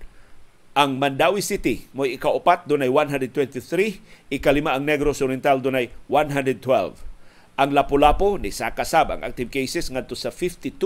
ang 0.77 1.01
Mandawi 1.01 1.41
City 1.41 1.89
mo 1.95 2.05
ikaupat 2.05 2.69
dunay 2.69 2.89
123 2.91 4.34
ikalima 4.34 4.77
ang 4.77 4.86
Negros 4.86 5.21
Oriental 5.25 5.62
dunay 5.62 5.89
112 6.05 6.62
ang 7.60 7.69
Lapu-Lapu 7.75 8.38
ni 8.38 8.53
Sakasab 8.53 9.13
ang 9.13 9.21
active 9.25 9.49
cases 9.49 9.89
ngadto 9.89 10.13
sa 10.13 10.29
52 10.29 10.77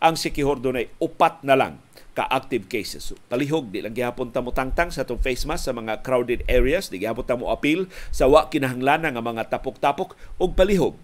ang 0.00 0.14
Sikihor 0.18 0.58
dunay 0.58 0.90
upat 0.98 1.44
na 1.46 1.54
lang 1.54 1.78
ka 2.10 2.26
active 2.26 2.66
cases. 2.66 3.06
So, 3.06 3.14
palihog 3.30 3.70
di 3.70 3.86
lang 3.86 3.94
gihapon 3.94 4.34
ta 4.34 4.42
mo 4.42 4.50
tangtang 4.50 4.90
sa 4.90 5.06
tong 5.06 5.22
face 5.22 5.46
mask 5.46 5.70
sa 5.70 5.72
mga 5.72 6.02
crowded 6.02 6.42
areas, 6.50 6.90
di 6.90 6.98
gihapon 6.98 7.22
ta 7.22 7.38
mo 7.38 7.54
appeal 7.54 7.86
sa 8.10 8.26
wa 8.26 8.50
kinahanglan 8.50 9.06
nga 9.06 9.22
mga 9.22 9.46
tapok-tapok 9.46 10.18
ug 10.42 10.50
palihog. 10.52 10.98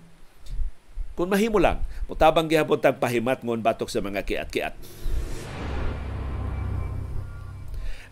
Kung 1.16 1.32
mahimo 1.32 1.56
lang, 1.56 1.80
mutabang 2.10 2.50
gihapon 2.50 2.82
tang 2.82 2.98
pahimat 2.98 3.40
ngon 3.40 3.64
batok 3.64 3.88
sa 3.88 4.04
mga 4.04 4.26
kiat-kiat. 4.26 4.74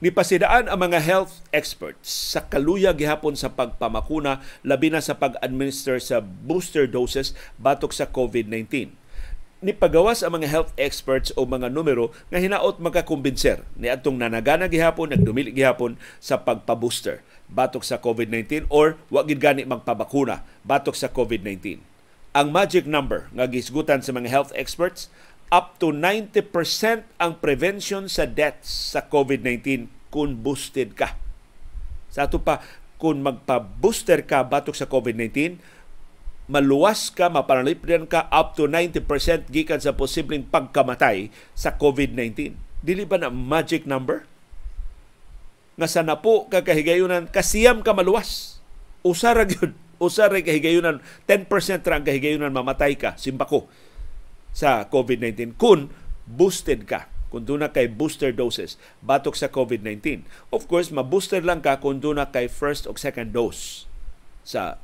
Nipasidaan 0.05 0.69
ang 0.69 0.85
mga 0.85 1.01
health 1.01 1.40
experts 1.49 2.37
sa 2.37 2.45
kaluya 2.45 2.93
gihapon 2.93 3.33
sa 3.40 3.49
pagpamakuna 3.49 4.45
labi 4.61 4.93
na 4.93 5.01
sa 5.01 5.17
pag-administer 5.17 5.97
sa 5.97 6.21
booster 6.21 6.85
doses 6.85 7.33
batok 7.57 7.88
sa 7.88 8.05
COVID-19. 8.05 8.93
Nipagawas 9.64 10.21
ang 10.21 10.37
mga 10.37 10.53
health 10.53 10.77
experts 10.77 11.33
o 11.40 11.49
mga 11.49 11.73
numero 11.73 12.12
nga 12.29 12.37
hinaot 12.37 12.85
makakumbinser 12.85 13.64
ni 13.81 13.88
atong 13.88 14.21
nanagana 14.21 14.69
gihapon 14.69 15.09
nagdumili 15.09 15.57
gihapon 15.57 15.97
sa 16.21 16.37
pagpa-booster 16.37 17.25
batok 17.49 17.81
sa 17.81 17.97
COVID-19 17.97 18.69
or 18.69 19.01
wa 19.09 19.25
gid 19.25 19.40
gani 19.40 19.64
magpabakuna 19.64 20.45
batok 20.69 21.01
sa 21.01 21.09
COVID-19. 21.09 21.81
Ang 22.37 22.53
magic 22.53 22.85
number 22.85 23.33
nga 23.33 23.49
gisgutan 23.49 24.05
sa 24.05 24.12
mga 24.12 24.29
health 24.29 24.53
experts 24.53 25.09
up 25.51 25.81
to 25.81 25.93
90% 25.93 26.41
ang 27.21 27.33
prevention 27.41 28.09
sa 28.09 28.25
deaths 28.25 28.95
sa 28.95 29.07
COVID-19 29.09 29.91
kung 30.09 30.41
boosted 30.41 30.95
ka. 30.95 31.19
Sa 32.15 32.31
ato 32.31 32.39
pa, 32.39 32.63
kung 32.97 33.21
magpa-booster 33.21 34.23
ka 34.25 34.47
batok 34.47 34.79
sa 34.79 34.87
COVID-19, 34.87 35.59
maluwas 36.47 37.11
ka, 37.11 37.27
mapanalipdan 37.33 38.07
ka 38.07 38.31
up 38.31 38.55
to 38.55 38.71
90% 38.71 39.51
gikan 39.51 39.81
sa 39.83 39.97
posibleng 39.97 40.47
pagkamatay 40.47 41.35
sa 41.53 41.75
COVID-19. 41.75 42.55
Dili 42.85 43.03
ba 43.09 43.19
na 43.19 43.33
magic 43.33 43.89
number? 43.89 44.29
Nga 45.75 45.89
sa 45.91 46.01
napo 46.07 46.47
kakahigayunan, 46.47 47.27
kasiyam 47.33 47.83
ka 47.83 47.91
maluwas. 47.97 48.63
Usara 49.03 49.43
gyud 49.43 49.75
usara 50.03 50.39
kahigayunan 50.43 51.01
10% 51.27 51.49
ra 51.87 51.95
ang 51.99 52.05
kahigayunan 52.07 52.51
mamatay 52.51 52.99
ka 52.99 53.15
simbako 53.15 53.71
sa 54.55 54.87
COVID-19 54.87 55.59
kung 55.59 55.90
boosted 56.25 56.87
ka 56.87 57.11
kung 57.35 57.43
doon 57.43 57.67
kay 57.75 57.90
booster 57.90 58.31
doses 58.31 58.79
batok 59.03 59.35
sa 59.35 59.51
COVID-19. 59.51 60.23
Of 60.55 60.71
course, 60.71 60.95
ma-booster 60.95 61.43
lang 61.43 61.59
ka 61.59 61.83
kung 61.83 61.99
doon 61.99 62.23
kay 62.31 62.47
first 62.47 62.87
o 62.87 62.95
second 62.95 63.35
dose 63.35 63.90
sa 64.47 64.79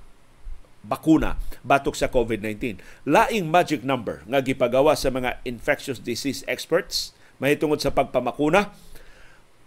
bakuna 0.83 1.39
batok 1.63 1.95
sa 1.95 2.11
COVID-19. 2.11 2.83
Laing 3.07 3.47
magic 3.47 3.87
number 3.87 4.27
nga 4.27 4.43
gipagawa 4.43 4.99
sa 4.99 5.15
mga 5.15 5.39
infectious 5.47 6.03
disease 6.03 6.43
experts 6.51 7.15
mahitungod 7.39 7.79
sa 7.79 7.95
pagpamakuna 7.95 8.75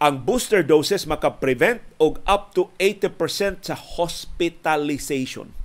ang 0.03 0.27
booster 0.27 0.59
doses 0.59 1.07
maka-prevent 1.07 1.79
og 1.95 2.19
up 2.27 2.51
to 2.51 2.67
80% 2.75 3.63
sa 3.63 3.79
hospitalization 3.79 5.55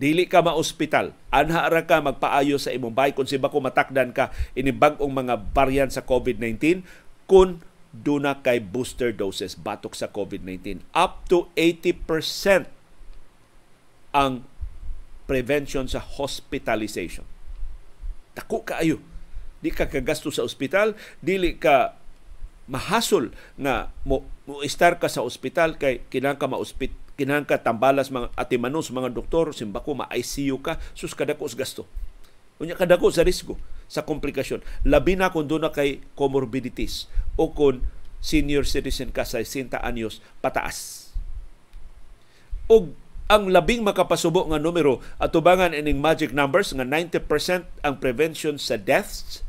dili 0.00 0.24
ka 0.24 0.40
ma-ospital, 0.40 1.12
anha 1.28 1.68
ra 1.68 1.84
ka 1.84 2.00
magpaayo 2.00 2.56
sa 2.56 2.72
imong 2.72 2.96
bay 2.96 3.12
kung 3.12 3.28
siba 3.28 3.52
ko 3.52 3.60
matakdan 3.60 4.16
ka 4.16 4.32
ini 4.56 4.72
bag-ong 4.72 5.12
mga 5.12 5.52
variant 5.52 5.92
sa 5.92 6.00
COVID-19 6.00 6.80
kung 7.28 7.60
duna 7.92 8.40
kay 8.40 8.64
booster 8.64 9.12
doses 9.12 9.52
batok 9.60 9.92
sa 9.92 10.08
COVID-19. 10.08 10.80
Up 10.96 11.28
to 11.28 11.52
80% 11.52 12.64
ang 14.16 14.40
prevention 15.28 15.84
sa 15.84 16.00
hospitalization. 16.00 17.28
Dako 18.32 18.64
kaayo. 18.64 19.04
Di 19.60 19.68
ka 19.68 19.84
kagasto 19.84 20.32
sa 20.32 20.48
ospital, 20.48 20.96
dili 21.20 21.60
ka 21.60 22.00
mahasol 22.70 23.34
nga 23.60 23.92
mo, 24.06 24.24
mo 24.48 24.64
estar 24.64 24.96
ka 24.96 25.12
sa 25.12 25.20
ospital 25.20 25.76
kay 25.76 26.06
kinang 26.08 26.40
ka 26.40 26.48
kinahang 27.20 27.44
ka 27.44 27.60
tambalas 27.60 28.08
mga 28.08 28.32
atimanos 28.32 28.88
mga 28.88 29.12
doktor 29.12 29.52
simbako 29.52 29.92
ma 29.92 30.08
ICU 30.08 30.56
ka 30.64 30.80
sus 30.96 31.12
kadako 31.12 31.44
sa 31.44 31.60
gasto. 31.60 31.84
Unya 32.56 32.72
kadako 32.72 33.12
sa 33.12 33.20
risgo 33.20 33.60
sa 33.84 34.08
komplikasyon. 34.08 34.64
Labi 34.88 35.20
na 35.20 35.28
kung 35.28 35.44
doon 35.44 35.68
na 35.68 35.72
kay 35.72 36.00
comorbidities 36.16 37.12
o 37.36 37.52
kung 37.52 37.84
senior 38.24 38.64
citizen 38.64 39.12
ka 39.12 39.28
sa 39.28 39.44
60 39.44 39.76
anyos 39.84 40.24
pataas. 40.40 41.12
Og 42.72 42.96
ang 43.30 43.46
labing 43.46 43.86
makapasubo 43.86 44.48
nga 44.50 44.58
numero 44.58 44.98
atubangan 45.22 45.76
ining 45.76 46.02
magic 46.02 46.34
numbers 46.34 46.74
nga 46.74 46.82
90% 46.82 47.62
ang 47.86 47.94
prevention 48.02 48.58
sa 48.58 48.74
deaths 48.74 49.46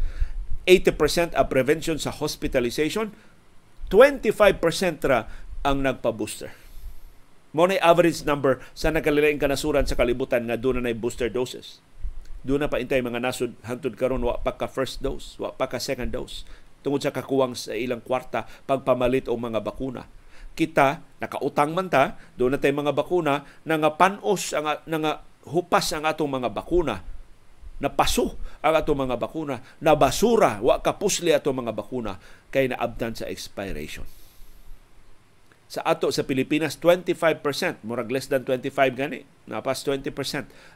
80% 0.70 1.34
ang 1.34 1.50
prevention 1.50 1.98
sa 1.98 2.14
hospitalization 2.14 3.10
25% 3.90 5.10
ra 5.10 5.26
ang 5.66 5.82
nagpa-booster 5.82 6.61
Mo 7.52 7.68
na 7.68 7.76
average 7.84 8.24
number 8.24 8.64
sa 8.72 8.96
nakalilaing 8.96 9.36
kanasuran 9.36 9.84
sa 9.84 10.00
kalibutan 10.00 10.48
nga 10.48 10.56
doon 10.56 10.80
na 10.80 10.96
booster 10.96 11.28
doses. 11.28 11.84
Doon 12.48 12.64
na 12.64 12.72
pa 12.72 12.80
intay 12.80 13.04
mga 13.04 13.20
nasod 13.20 13.52
hangtod 13.68 14.00
karon 14.00 14.24
wa 14.24 14.40
pa 14.40 14.56
ka 14.56 14.72
first 14.72 15.04
dose, 15.04 15.36
wa 15.36 15.52
pa 15.52 15.68
ka 15.68 15.76
second 15.76 16.16
dose. 16.16 16.48
Tungod 16.80 17.04
sa 17.04 17.12
kakuwang 17.12 17.54
sa 17.54 17.76
ilang 17.76 18.00
kwarta 18.00 18.48
pagpamalit 18.64 19.28
og 19.28 19.36
mga 19.36 19.60
bakuna. 19.60 20.08
Kita 20.56 21.04
nakautang 21.20 21.76
man 21.76 21.92
ta, 21.92 22.16
doon 22.40 22.56
na 22.56 22.60
tay 22.60 22.72
mga 22.72 22.96
bakuna 22.96 23.44
na 23.68 23.76
nga 23.76 24.00
panos 24.00 24.56
ang 24.56 24.72
nga 24.72 25.22
hupas 25.52 25.92
ang 25.92 26.08
atong 26.08 26.32
mga 26.32 26.50
bakuna 26.56 26.96
napaso 27.82 28.38
ang 28.62 28.78
atong 28.78 29.10
mga 29.10 29.18
bakuna, 29.18 29.58
na 29.82 29.98
basura, 29.98 30.62
wa 30.62 30.78
kapusli 30.86 31.34
atong 31.34 31.66
mga 31.66 31.74
bakuna 31.74 32.22
kay 32.54 32.70
naabdan 32.70 33.18
sa 33.18 33.26
expiration 33.26 34.06
sa 35.72 35.80
ato 35.88 36.12
sa 36.12 36.28
Pilipinas 36.28 36.76
25%, 36.76 37.88
murag 37.88 38.12
less 38.12 38.28
than 38.28 38.44
25 38.44 38.92
gani, 38.92 39.24
napas 39.48 39.88
20% 39.88 40.12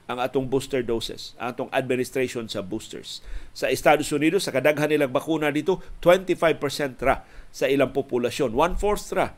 ang 0.08 0.24
atong 0.24 0.48
booster 0.48 0.88
doses, 0.88 1.36
ang 1.36 1.52
atong 1.52 1.72
administration 1.76 2.48
sa 2.48 2.64
boosters. 2.64 3.20
Sa 3.52 3.68
Estados 3.68 4.08
Unidos, 4.16 4.48
sa 4.48 4.56
kadaghan 4.56 4.88
nilang 4.88 5.12
bakuna 5.12 5.52
dito, 5.52 5.84
25% 6.00 7.04
ra 7.04 7.28
sa 7.52 7.68
ilang 7.68 7.92
populasyon. 7.92 8.56
One-fourth 8.56 9.12
ra 9.12 9.36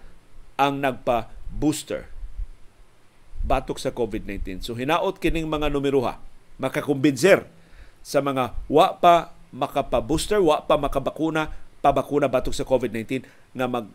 ang 0.61 0.77
nagpa-booster 0.77 2.05
batok 3.41 3.81
sa 3.81 3.89
COVID-19. 3.89 4.61
So 4.61 4.77
hinaot 4.77 5.17
kining 5.17 5.49
mga 5.49 5.73
numeroha, 5.73 6.21
makakumbinser 6.61 7.49
sa 8.05 8.21
mga 8.21 8.53
wa 8.69 8.93
pa 9.01 9.33
makapa-booster, 9.49 10.37
wa 10.37 10.61
pa 10.61 10.77
makabakuna, 10.77 11.49
pabakuna 11.81 12.29
batok 12.29 12.53
sa 12.53 12.61
COVID-19 12.61 13.25
nga 13.57 13.65
mag 13.65 13.89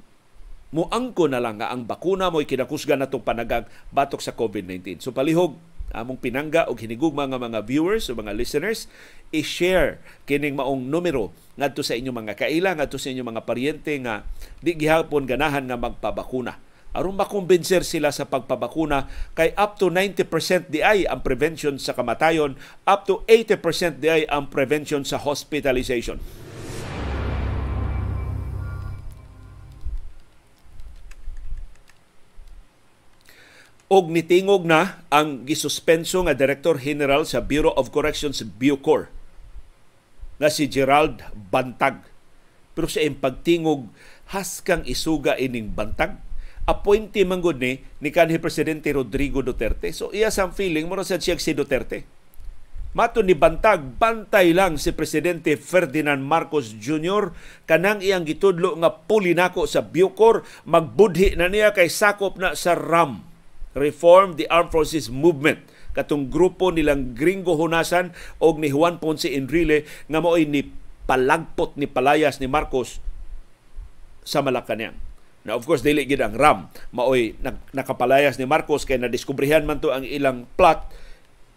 muangko 0.72 1.28
na 1.28 1.38
lang 1.38 1.60
nga 1.60 1.68
ang 1.68 1.84
bakuna 1.84 2.32
mo'y 2.32 2.48
kinakusgan 2.48 3.04
natong 3.04 3.22
panagag 3.22 3.68
batok 3.92 4.24
sa 4.24 4.32
COVID-19. 4.32 5.04
So 5.04 5.12
palihog 5.12 5.54
among 5.92 6.18
pinangga 6.18 6.66
og 6.72 6.80
hinigugma 6.80 7.28
nga 7.28 7.36
mga 7.36 7.60
viewers 7.68 8.08
o 8.08 8.16
mga 8.16 8.32
listeners 8.32 8.88
i-share 9.28 10.00
kining 10.24 10.56
maong 10.56 10.88
numero 10.88 11.30
ngadto 11.60 11.84
sa 11.84 11.92
inyong 11.92 12.24
mga 12.24 12.34
kaila 12.40 12.80
ngadto 12.80 12.96
sa 12.96 13.12
inyong 13.12 13.28
mga 13.36 13.44
paryente 13.44 13.92
nga 14.00 14.24
di 14.64 14.72
gihapon 14.72 15.28
ganahan 15.28 15.68
nga 15.68 15.76
magpabakuna 15.76 16.56
aron 16.92 17.16
makumbinser 17.16 17.84
sila 17.84 18.12
sa 18.12 18.28
pagpabakuna 18.28 19.08
kay 19.36 19.52
up 19.56 19.80
to 19.80 19.88
90% 19.88 20.72
di 20.72 20.80
ay 20.84 21.08
ang 21.08 21.24
prevention 21.24 21.76
sa 21.76 21.96
kamatayon 21.96 22.56
up 22.88 23.04
to 23.08 23.24
80% 23.28 24.00
di 24.00 24.08
ay 24.08 24.22
ang 24.28 24.48
prevention 24.48 25.04
sa 25.04 25.20
hospitalization 25.20 26.20
og 33.92 34.08
nitingog 34.08 34.64
na 34.64 35.04
ang 35.12 35.44
gisuspenso 35.44 36.24
nga 36.24 36.32
Director 36.32 36.80
General 36.80 37.28
sa 37.28 37.44
Bureau 37.44 37.76
of 37.76 37.92
Corrections 37.92 38.40
Bucor 38.40 39.12
na 40.40 40.48
si 40.48 40.64
Gerald 40.64 41.20
Bantag. 41.52 42.00
Pero 42.72 42.88
sa 42.88 43.04
pagtingog, 43.04 43.92
haskang 44.32 44.88
isuga 44.88 45.36
ining 45.36 45.76
bantag. 45.76 46.16
Appointee 46.64 47.28
man 47.28 47.44
ni 47.60 47.84
ni 48.00 48.08
kanhi 48.08 48.40
presidente 48.40 48.88
Rodrigo 48.96 49.44
Duterte. 49.44 49.92
So 49.92 50.08
iya 50.08 50.32
sa 50.32 50.48
feeling 50.48 50.88
mo 50.88 50.96
sa 51.04 51.20
siya 51.20 51.36
si 51.36 51.52
Duterte. 51.52 52.08
Mato 52.96 53.24
ni 53.24 53.32
Bantag, 53.32 53.96
bantay 53.96 54.52
lang 54.52 54.76
si 54.76 54.92
Presidente 54.92 55.56
Ferdinand 55.56 56.20
Marcos 56.20 56.76
Jr. 56.76 57.32
kanang 57.64 58.04
iyang 58.04 58.28
gitudlo 58.28 58.76
nga 58.76 58.92
pulinako 58.92 59.64
sa 59.64 59.80
Bucor, 59.80 60.44
magbudhi 60.68 61.32
na 61.40 61.48
niya 61.48 61.72
kay 61.72 61.88
sakop 61.88 62.36
na 62.36 62.52
sa 62.52 62.76
RAM 62.76 63.31
Reform 63.72 64.36
the 64.36 64.48
Armed 64.52 64.72
Forces 64.72 65.08
Movement 65.08 65.64
katong 65.92 66.32
grupo 66.32 66.72
nilang 66.72 67.12
Gringo 67.12 67.56
Hunasan 67.56 68.16
og 68.40 68.60
ni 68.60 68.72
Juan 68.72 68.96
Ponce 68.96 69.28
Enrile 69.28 69.84
nga 70.08 70.20
mo'y 70.24 70.48
ni 70.48 70.64
palagpot 71.04 71.76
ni 71.76 71.84
palayas 71.84 72.40
ni 72.40 72.48
Marcos 72.48 73.04
sa 74.24 74.40
Malacañang. 74.40 74.96
Na 75.42 75.58
of 75.58 75.66
course 75.66 75.82
dili 75.82 76.06
gid 76.06 76.22
ang 76.22 76.38
RAM 76.38 76.70
maoy 76.94 77.34
nakapalayas 77.74 78.38
ni 78.38 78.46
Marcos 78.46 78.86
kay 78.86 78.96
nadiskubrihan 78.96 79.66
man 79.66 79.82
to 79.82 79.90
ang 79.90 80.06
ilang 80.06 80.46
plot 80.54 80.86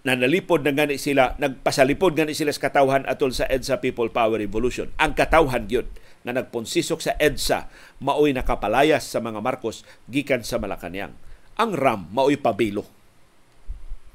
na 0.06 0.14
nalipod 0.14 0.62
na 0.62 0.70
gani 0.70 1.02
sila, 1.02 1.34
nagpasalipod 1.42 2.14
gani 2.14 2.38
sila 2.38 2.54
sa 2.54 2.70
katawhan 2.70 3.10
atol 3.10 3.34
sa 3.34 3.50
EDSA 3.50 3.82
People 3.82 4.14
Power 4.14 4.38
Revolution. 4.38 4.94
Ang 5.02 5.18
katawhan 5.18 5.66
gyud 5.66 5.90
nga 6.26 6.34
nagponsisok 6.34 7.02
sa 7.02 7.14
EDSA 7.18 7.70
maoy 8.02 8.34
nakapalayas 8.34 9.06
sa 9.06 9.22
mga 9.22 9.42
Marcos 9.42 9.86
gikan 10.10 10.42
sa 10.42 10.58
Malacañang 10.58 11.14
ang 11.56 11.72
RAM 11.76 12.12
mao'y 12.12 12.40
pabilo. 12.40 12.84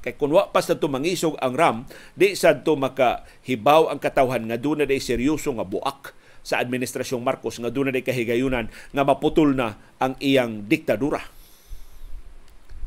Kay 0.01 0.17
kung 0.17 0.33
wa 0.33 0.49
pa 0.49 0.65
sa 0.65 0.73
mangisog 0.81 1.37
ang 1.37 1.53
RAM, 1.53 1.77
di 2.17 2.33
sad 2.33 2.65
to 2.65 2.73
makahibaw 2.73 3.93
ang 3.93 4.01
katawhan 4.01 4.49
nga 4.49 4.57
doon 4.57 4.81
na 4.81 4.89
seryoso 4.97 5.53
nga 5.53 5.65
buak 5.65 6.17
sa 6.41 6.57
administrasyong 6.57 7.21
Marcos 7.21 7.61
nga 7.61 7.69
doon 7.69 7.93
na 7.93 8.01
kahigayunan 8.01 8.65
nga 8.69 9.03
maputol 9.05 9.53
na 9.53 9.77
ang 10.01 10.17
iyang 10.17 10.65
diktadura. 10.65 11.21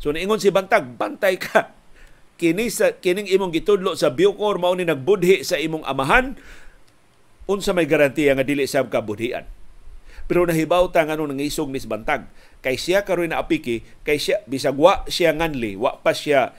So 0.02 0.10
niingon 0.10 0.42
si 0.42 0.50
Bantag, 0.50 0.98
bantay 0.98 1.38
ka. 1.38 1.70
Kini 2.34 2.66
sa 2.66 2.98
kining 2.98 3.30
imong 3.30 3.54
gitudlo 3.54 3.94
sa 3.94 4.10
Bucor 4.10 4.58
mao 4.58 4.74
ni 4.74 4.82
nagbudhi 4.82 5.46
sa 5.46 5.54
imong 5.54 5.86
amahan 5.86 6.34
unsa 7.46 7.70
may 7.70 7.86
garantiya 7.86 8.34
nga 8.34 8.42
dili 8.42 8.66
sa 8.66 8.82
kabudhian. 8.82 9.46
Pero 10.26 10.42
nahibaw 10.42 10.90
ta 10.90 11.06
nga 11.06 11.14
nung 11.14 11.30
nangisog 11.30 11.70
ni 11.70 11.78
Bantag 11.86 12.26
kay 12.64 12.80
siya 12.80 13.04
karon 13.04 13.28
na 13.28 13.44
apiki 13.44 13.84
kay 14.08 14.16
siya 14.16 14.40
bisag 14.48 14.80
wa 14.80 15.04
siya 15.04 15.36
nganli 15.36 15.76
wa 15.76 16.00
pa 16.00 16.16
siya 16.16 16.56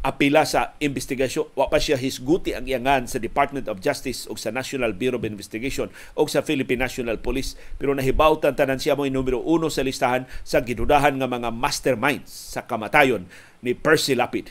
apila 0.00 0.42
sa 0.48 0.72
investigasyon 0.80 1.52
wa 1.52 1.68
pa 1.68 1.76
siya 1.76 2.00
hisguti 2.00 2.56
ang 2.56 2.64
iyangan 2.64 3.04
sa 3.04 3.20
Department 3.20 3.68
of 3.68 3.84
Justice 3.84 4.24
o 4.24 4.34
sa 4.40 4.48
National 4.48 4.96
Bureau 4.96 5.20
of 5.20 5.28
Investigation 5.28 5.92
o 6.16 6.24
sa 6.26 6.40
Philippine 6.42 6.82
National 6.82 7.20
Police. 7.22 7.54
Pero 7.78 7.94
nahibawtan 7.94 8.56
tanan 8.56 8.80
siya 8.80 8.98
mo 8.98 9.06
numero 9.06 9.38
uno 9.44 9.68
sa 9.68 9.84
listahan 9.86 10.26
sa 10.42 10.64
gidudahan 10.64 11.20
nga 11.20 11.28
mga 11.28 11.54
masterminds 11.54 12.32
sa 12.56 12.64
kamatayon 12.64 13.28
ni 13.62 13.76
Percy 13.76 14.18
Lapid. 14.18 14.50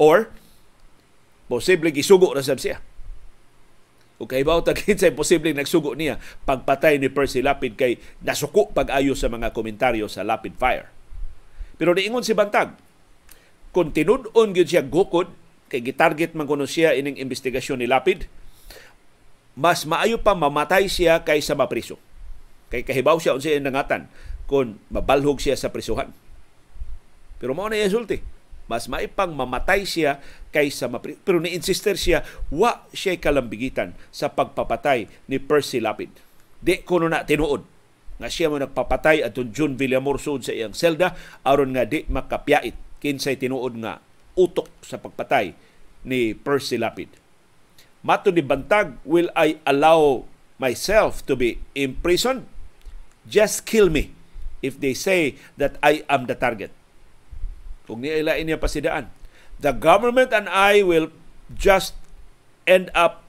Or 0.00 0.32
posible 1.46 1.92
gisugo 1.94 2.32
ra 2.34 2.42
sab 2.42 2.58
siya 2.58 2.82
o 4.18 4.30
kay 4.30 4.46
baw 4.46 4.62
tagin 4.62 4.98
sa 5.00 5.10
imposible 5.10 5.50
nagsugo 5.50 5.98
niya 5.98 6.22
pagpatay 6.46 7.02
ni 7.02 7.10
Percy 7.10 7.42
Lapid 7.42 7.74
kay 7.74 7.98
nasuko 8.22 8.70
pag-ayo 8.70 9.18
sa 9.18 9.26
mga 9.26 9.50
komentaryo 9.50 10.06
sa 10.06 10.22
Lapid 10.22 10.54
Fire. 10.54 10.90
Pero 11.74 11.90
niingon 11.92 12.22
si 12.22 12.32
Bantag, 12.38 12.78
kung 13.74 13.90
tinud-on 13.90 14.54
gyud 14.54 14.70
siya 14.70 14.86
gukod 14.86 15.34
kay 15.66 15.82
gitarget 15.82 16.38
man 16.38 16.46
kuno 16.46 16.70
siya 16.70 16.94
ining 16.94 17.18
investigasyon 17.18 17.82
ni 17.82 17.90
Lapid, 17.90 18.30
mas 19.58 19.82
maayo 19.86 20.22
pa 20.22 20.38
mamatay 20.38 20.86
siya 20.86 21.26
kaysa 21.26 21.58
mapriso. 21.58 21.98
Kay 22.70 22.86
kahibaw 22.86 23.18
siya 23.18 23.34
unsa 23.34 23.54
nangatan 23.58 24.06
kung 24.46 24.78
mabalhog 24.90 25.42
siya 25.42 25.58
sa 25.58 25.74
prisuhan. 25.74 26.14
Pero 27.42 27.54
mao 27.54 27.66
na 27.66 27.82
isulti 27.82 28.33
mas 28.64 28.88
maipang 28.88 29.36
mamatay 29.36 29.84
siya 29.84 30.24
kaysa 30.48 30.88
mapri- 30.88 31.20
pero 31.20 31.40
ni-insister 31.40 31.98
siya 31.98 32.24
wa 32.48 32.88
siya 32.96 33.20
kalambigitan 33.20 33.92
sa 34.08 34.32
pagpapatay 34.32 35.08
ni 35.28 35.36
Percy 35.36 35.84
Lapid. 35.84 36.10
Di 36.64 36.80
kuno 36.80 37.10
na 37.10 37.28
tinuod 37.28 37.60
nga 38.16 38.28
siya 38.30 38.48
mo 38.48 38.56
nagpapatay 38.56 39.26
atong 39.26 39.52
June 39.52 39.74
Villamor 39.76 40.22
sud 40.22 40.46
sa 40.46 40.54
iyang 40.54 40.72
selda 40.72 41.12
aron 41.44 41.74
nga 41.76 41.84
di 41.84 42.06
makapyait 42.08 42.78
kinsay 43.02 43.36
tinuod 43.36 43.76
nga 43.84 44.00
utok 44.38 44.70
sa 44.80 44.96
pagpatay 44.96 45.52
ni 46.08 46.32
Percy 46.32 46.80
Lapid. 46.80 47.10
Mato 48.04 48.28
ni 48.28 48.44
Bantag, 48.44 49.00
will 49.08 49.32
I 49.32 49.56
allow 49.64 50.28
myself 50.60 51.24
to 51.24 51.32
be 51.32 51.56
imprisoned? 51.72 52.44
Just 53.24 53.64
kill 53.64 53.88
me 53.88 54.12
if 54.60 54.76
they 54.76 54.92
say 54.92 55.40
that 55.56 55.80
I 55.80 56.04
am 56.12 56.28
the 56.28 56.36
target 56.36 56.68
kung 57.84 58.00
niailain 58.00 58.48
niya 58.48 58.60
pasidaan. 58.60 59.12
The 59.60 59.72
government 59.76 60.32
and 60.34 60.50
I 60.50 60.82
will 60.82 61.12
just 61.52 61.94
end 62.64 62.88
up 62.96 63.24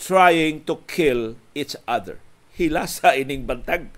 trying 0.00 0.64
to 0.64 0.80
kill 0.88 1.36
each 1.52 1.76
other. 1.84 2.18
Hilasa 2.56 3.14
ining 3.14 3.44
bantag. 3.44 3.92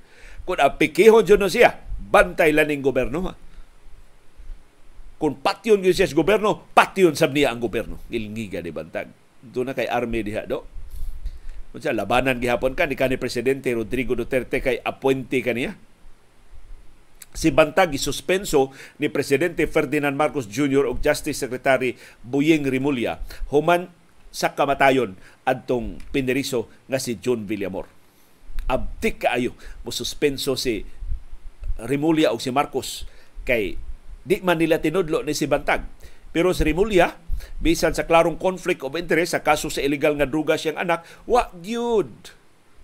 Kung 0.44 0.58
apikihon 0.58 1.24
dyan 1.24 1.46
siya, 1.46 1.78
bantay 1.98 2.50
lang 2.50 2.68
ng 2.68 2.82
goberno. 2.82 3.30
Ha? 3.30 3.34
Kung 5.20 5.36
patyon 5.36 5.84
yun 5.84 5.92
siya 5.92 6.08
sa 6.08 6.16
goberno, 6.16 6.64
patyon 6.72 7.12
sab 7.12 7.36
niya 7.36 7.52
ang 7.52 7.60
goberno. 7.60 8.00
Ilngiga 8.08 8.64
ni 8.64 8.72
bantag. 8.72 9.12
Doon 9.40 9.72
na 9.72 9.76
kay 9.76 9.88
army 9.88 10.24
diha 10.24 10.48
do. 10.48 10.64
Kung 11.70 11.84
labanan 11.94 12.42
gihapon 12.42 12.74
ka 12.74 12.88
ni 12.88 12.98
kanhi 12.98 13.20
presidente 13.20 13.70
Rodrigo 13.70 14.18
Duterte 14.18 14.58
kay 14.58 14.82
appointee 14.82 15.44
kaniya 15.44 15.78
si 17.30 17.54
Bantag 17.54 17.94
isuspenso 17.94 18.74
ni 18.98 19.06
Presidente 19.06 19.66
Ferdinand 19.70 20.14
Marcos 20.18 20.50
Jr. 20.50 20.90
ug 20.90 20.98
Justice 20.98 21.38
Secretary 21.38 21.94
Buying 22.26 22.66
Rimulya 22.66 23.22
human 23.54 23.90
sa 24.30 24.54
kamatayon 24.54 25.18
adtong 25.46 25.98
pineriso 26.14 26.70
nga 26.86 27.02
si 27.02 27.18
John 27.18 27.46
Villamor. 27.46 27.90
Abtik 28.70 29.26
kaayo 29.26 29.54
mo 29.82 29.90
suspenso 29.90 30.54
si 30.54 30.86
Rimulya 31.78 32.34
ug 32.34 32.42
si 32.42 32.50
Marcos 32.54 33.06
kay 33.46 33.78
di 34.20 34.36
man 34.44 34.58
nila 34.58 34.82
tinudlo 34.82 35.22
ni 35.26 35.34
si 35.34 35.46
Bantag. 35.50 35.86
Pero 36.30 36.54
si 36.54 36.62
Rimulya 36.62 37.18
bisan 37.58 37.96
sa 37.96 38.06
klarong 38.06 38.38
conflict 38.38 38.84
of 38.86 38.94
interest 38.94 39.34
sa 39.34 39.42
kaso 39.42 39.72
sa 39.72 39.82
illegal 39.82 40.14
nga 40.14 40.28
druga 40.28 40.60
siyang 40.60 40.78
anak, 40.78 41.02
wa 41.24 41.48
gyud 41.58 42.36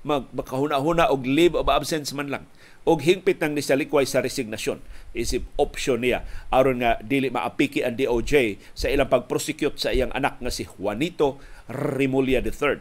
mag 0.07 0.31
makahuna-huna 0.33 1.11
og 1.11 1.27
leave 1.27 1.59
of 1.59 1.67
absence 1.67 2.15
man 2.15 2.31
lang 2.31 2.47
og 2.87 3.03
hingpit 3.03 3.43
nang 3.43 3.59
nisalikway 3.59 4.07
sa 4.07 4.23
resignasyon 4.23 4.79
isip 5.11 5.43
option 5.59 6.01
niya 6.01 6.23
aron 6.55 6.79
nga 6.79 7.03
dili 7.03 7.33
maapiki 7.33 7.83
ang 7.83 7.99
DOJ 7.99 8.63
sa 8.79 8.87
ilang 8.87 9.11
pagprosecute 9.11 9.81
sa 9.81 9.91
iyang 9.91 10.15
anak 10.15 10.39
nga 10.39 10.55
si 10.55 10.63
Juanito 10.63 11.43
Rimulya 11.67 12.47
III. 12.47 12.79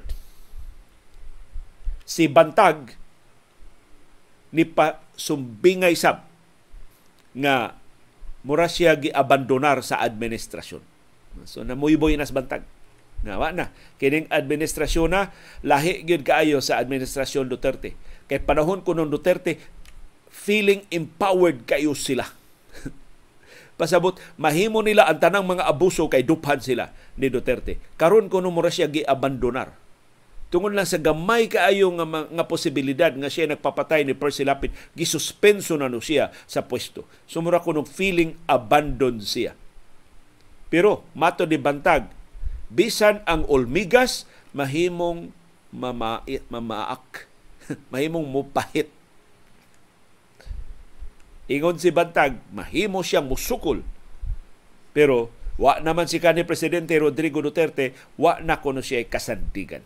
Si 2.05 2.29
Bantag 2.29 2.93
ni 4.53 4.63
pa 4.63 5.01
sumbingay 5.17 5.97
sab 5.97 6.23
nga 7.35 7.75
mura 8.45 8.69
siya 8.69 8.95
giabandonar 8.95 9.81
sa 9.81 9.99
administrasyon. 10.05 10.79
So 11.43 11.65
namuyboy 11.65 12.15
nas 12.15 12.31
bantag. 12.31 12.63
Nawa 13.25 13.51
na. 13.51 13.73
Kining 13.97 14.29
administrasyon 14.29 15.11
na 15.11 15.33
lahi 15.65 16.05
gyud 16.05 16.21
kaayo 16.21 16.61
sa 16.61 16.77
administrasyon 16.77 17.49
Duterte. 17.49 17.97
Kay 18.29 18.39
panahon 18.45 18.85
kuno 18.85 19.03
Duterte 19.09 19.57
feeling 20.35 20.83
empowered 20.91 21.63
kayo 21.63 21.95
sila. 21.95 22.27
Pasabot, 23.79 24.19
mahimo 24.35 24.83
nila 24.83 25.07
ang 25.07 25.23
tanang 25.23 25.47
mga 25.47 25.63
abuso 25.63 26.11
kay 26.11 26.27
duphan 26.27 26.59
sila 26.59 26.91
ni 27.15 27.31
Duterte. 27.31 27.79
Karon 27.95 28.27
kuno 28.27 28.51
mo 28.51 28.59
siya 28.67 28.91
gi-abandonar. 28.91 29.71
tungod 30.51 30.71
lang 30.71 30.87
sa 30.87 31.01
gamay 31.01 31.51
kaayo 31.51 31.91
nga, 31.99 32.05
nga 32.31 32.45
posibilidad 32.47 33.11
nga 33.11 33.27
siya 33.27 33.51
nagpapatay 33.51 34.07
ni 34.07 34.15
Percy 34.15 34.47
Lapid, 34.47 34.71
gisuspenso 34.95 35.75
na 35.75 35.91
no 35.91 35.99
siya 35.99 36.31
sa 36.47 36.63
pwesto. 36.63 37.03
Sumura 37.27 37.59
ko 37.59 37.75
nung 37.75 37.87
feeling 37.87 38.39
abandoned 38.47 39.23
siya. 39.23 39.51
Pero, 40.71 41.03
mato 41.11 41.43
ni 41.43 41.59
Bantag, 41.59 42.07
bisan 42.71 43.19
ang 43.27 43.43
olmigas, 43.51 44.23
mahimong 44.55 45.35
mamait, 45.75 46.43
mamaak, 46.47 47.27
mahimong 47.91 48.23
mupahit. 48.23 48.87
Ingon 51.45 51.77
si 51.77 51.93
Bantag, 51.93 52.41
mahimo 52.49 53.05
siyang 53.05 53.29
musukol. 53.29 53.85
Pero, 54.95 55.29
wa 55.61 55.77
naman 55.77 56.09
si 56.09 56.17
kanhi 56.17 56.41
Presidente 56.41 56.97
Rodrigo 56.97 57.43
Duterte, 57.43 57.93
wa 58.17 58.41
na 58.41 58.57
kuno 58.59 58.81
siya 58.81 59.05
kasandigan 59.05 59.85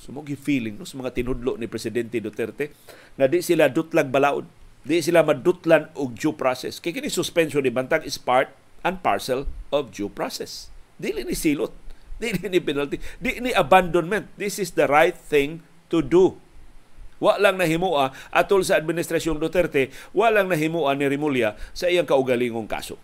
Sumugi 0.00 0.32
feeling 0.32 0.80
no, 0.80 0.88
sa 0.88 0.96
mga 0.96 1.12
tinudlo 1.12 1.60
ni 1.60 1.68
Presidente 1.68 2.16
Duterte 2.24 2.72
nga 3.20 3.28
di 3.28 3.44
sila 3.44 3.68
dutlag 3.68 4.08
balaod, 4.08 4.48
di 4.80 5.04
sila 5.04 5.20
madutlan 5.20 5.92
og 5.92 6.16
due 6.16 6.32
process. 6.32 6.80
Kay 6.80 6.96
kini 6.96 7.12
suspension 7.12 7.60
ni 7.60 7.68
Bantag 7.68 8.08
is 8.08 8.16
part 8.16 8.48
and 8.80 9.04
parcel 9.04 9.44
of 9.68 9.92
due 9.92 10.08
process. 10.08 10.72
Dili 10.96 11.20
ni 11.20 11.36
silot, 11.36 11.76
dili 12.22 12.48
ni 12.48 12.64
penalty, 12.64 12.96
di 13.20 13.44
ni 13.44 13.52
abandonment. 13.52 14.32
This 14.40 14.56
is 14.56 14.72
the 14.72 14.88
right 14.88 15.12
thing 15.14 15.60
to 15.92 16.00
do. 16.00 16.40
Wa 17.20 17.36
lang 17.36 17.60
nahimua 17.60 18.16
atol 18.32 18.64
sa 18.64 18.80
administrasyon 18.80 19.36
Duterte, 19.36 19.92
wa 20.16 20.32
lang 20.32 20.48
nahimua 20.48 20.96
ni 20.96 21.04
Rimulya 21.04 21.54
sa 21.76 21.92
iyang 21.92 22.08
kaugalingong 22.08 22.66
kaso. 22.66 22.96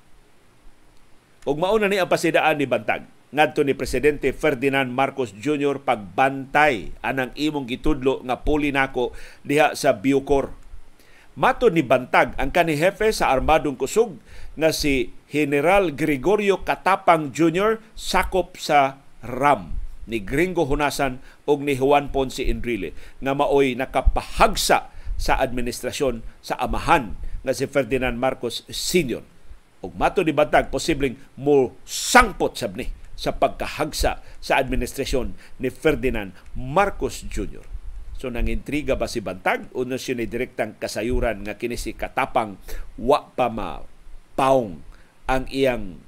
Ug 1.46 1.61
mauna 1.61 1.87
ni 1.87 2.00
ang 2.00 2.11
pasidaan 2.11 2.59
ni 2.59 2.66
Bantag 2.66 3.07
ngadto 3.31 3.62
ni 3.62 3.76
presidente 3.76 4.33
Ferdinand 4.33 4.88
Marcos 4.88 5.37
Jr. 5.37 5.85
pagbantay 5.85 6.96
anang 7.05 7.37
imong 7.37 7.68
gitudlo 7.68 8.24
nga 8.24 8.40
puli 8.40 8.72
nako 8.72 9.12
diha 9.44 9.76
sa 9.76 9.94
Biocor. 9.94 10.57
Mato 11.37 11.68
ni 11.68 11.85
Bantag 11.85 12.33
ang 12.40 12.48
kani 12.48 12.81
hefe 12.81 13.12
sa 13.12 13.29
armadong 13.29 13.76
kusog 13.76 14.16
nga 14.57 14.72
si 14.72 15.12
General 15.29 15.92
Gregorio 15.92 16.64
Katapang 16.64 17.29
Jr. 17.29 17.76
sakop 17.92 18.57
sa 18.57 19.05
RAM 19.20 19.86
ni 20.07 20.23
Gringo 20.23 20.64
Hunasan 20.66 21.19
og 21.45 21.62
ni 21.66 21.75
Juan 21.75 22.11
Ponce 22.14 22.47
Enrile 22.47 22.95
nga 23.23 23.35
maoy 23.35 23.75
nakapahagsa 23.75 24.90
sa 25.16 25.33
administrasyon 25.42 26.23
sa 26.40 26.55
amahan 26.62 27.19
nga 27.42 27.53
si 27.53 27.66
Ferdinand 27.66 28.19
Marcos 28.19 28.62
Sr. 28.71 29.23
Og 29.85 29.92
mato 29.95 30.23
ni 30.23 30.33
Bantag 30.33 30.71
posibleng 30.73 31.19
mo 31.38 31.77
sangpot 31.85 32.55
sab 32.59 32.75
ni 32.75 32.90
sa 33.16 33.33
pagkahagsa 33.33 34.21
sa 34.21 34.53
administrasyon 34.61 35.33
ni 35.62 35.69
Ferdinand 35.73 36.37
Marcos 36.53 37.25
Jr. 37.27 37.64
So 38.16 38.33
nangintriga 38.33 38.97
ba 38.97 39.09
si 39.09 39.21
Bantag 39.21 39.69
o 39.77 39.85
na 39.85 40.01
siya 40.01 40.16
direktang 40.25 40.77
kasayuran 40.81 41.45
nga 41.45 41.61
kini 41.61 41.77
si 41.77 41.92
katapang 41.92 42.57
wa 42.97 43.29
pa 43.37 43.53
ma 43.53 43.85
paong 44.37 44.81
ang 45.29 45.45
iyang 45.53 46.01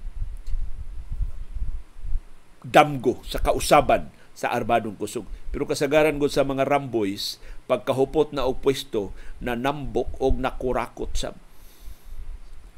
damgo 2.68 3.20
sa 3.24 3.40
kausaban 3.40 4.12
sa 4.36 4.54
armadong 4.54 4.94
kusog. 4.94 5.26
Pero 5.50 5.66
kasagaran 5.66 6.20
gud 6.20 6.30
sa 6.30 6.46
mga 6.46 6.68
Ramboys, 6.68 7.42
pagkahupot 7.66 8.30
na 8.30 8.46
og 8.46 8.62
pwesto 8.62 9.10
na 9.42 9.58
nambok 9.58 10.14
og 10.22 10.38
nakurakot 10.38 11.12
sa 11.16 11.34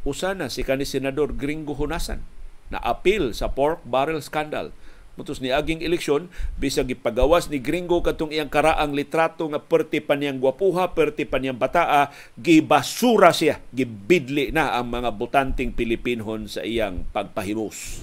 Usana 0.00 0.48
si 0.48 0.64
kani 0.64 0.88
senador 0.88 1.37
Gringo 1.37 1.76
Hunasan 1.76 2.24
na 2.72 2.81
apil 2.81 3.37
sa 3.37 3.53
pork 3.53 3.85
barrel 3.85 4.24
scandal. 4.24 4.72
Mutos 5.18 5.44
ni 5.44 5.53
aging 5.53 5.85
eleksyon, 5.85 6.33
bisag 6.57 6.88
ipagawas 6.88 7.53
ni 7.53 7.61
Gringo 7.61 8.00
katong 8.00 8.33
iyang 8.33 8.48
karaang 8.48 8.96
litrato 8.96 9.44
nga 9.53 9.61
perti 9.61 10.00
pa 10.00 10.16
niyang 10.16 10.40
gwapuha, 10.40 10.96
perti 10.96 11.29
pa 11.29 11.37
niyang 11.37 11.61
bataa, 11.61 12.09
gibasura 12.40 13.29
siya, 13.29 13.61
gibidli 13.68 14.48
na 14.48 14.81
ang 14.81 14.88
mga 14.88 15.12
butanting 15.12 15.76
Pilipinhon 15.76 16.48
sa 16.48 16.64
iyang 16.64 17.05
pagpahimus. 17.12 18.00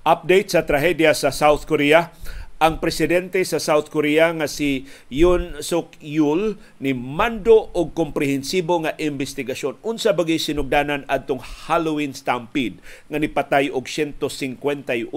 Update 0.00 0.56
sa 0.56 0.64
trahedya 0.64 1.12
sa 1.12 1.28
South 1.28 1.68
Korea 1.68 2.08
ang 2.56 2.80
presidente 2.80 3.36
sa 3.44 3.60
South 3.60 3.92
Korea 3.92 4.32
nga 4.32 4.48
si 4.48 4.88
Yoon 5.12 5.60
Suk 5.60 5.92
Yeol 6.00 6.56
ni 6.80 6.96
mando 6.96 7.68
og 7.76 7.92
komprehensibo 7.92 8.80
nga 8.80 8.96
investigasyon 8.96 9.76
unsa 9.84 10.16
bagay 10.16 10.40
sinugdanan 10.40 11.04
adtong 11.04 11.44
Halloween 11.44 12.16
stampede 12.16 12.80
nga 13.12 13.20
nipatay 13.20 13.68
og 13.68 13.84
151 13.84 15.12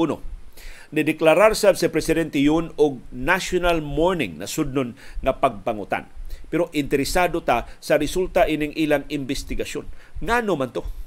nideklarar 0.91 1.55
sab 1.55 1.79
si 1.79 1.87
Presidente 1.87 2.43
Yoon 2.43 2.75
og 2.75 2.99
national 3.15 3.79
mourning 3.79 4.35
na 4.35 4.51
sudnon 4.51 4.99
nga 5.23 5.39
pagpangutan. 5.39 6.11
Pero 6.51 6.67
interesado 6.75 7.39
ta 7.39 7.71
sa 7.79 7.95
resulta 7.95 8.51
ining 8.51 8.75
ilang 8.75 9.07
investigasyon. 9.07 9.87
Ngano 10.21 10.53
man 10.59 10.75
to? 10.75 11.02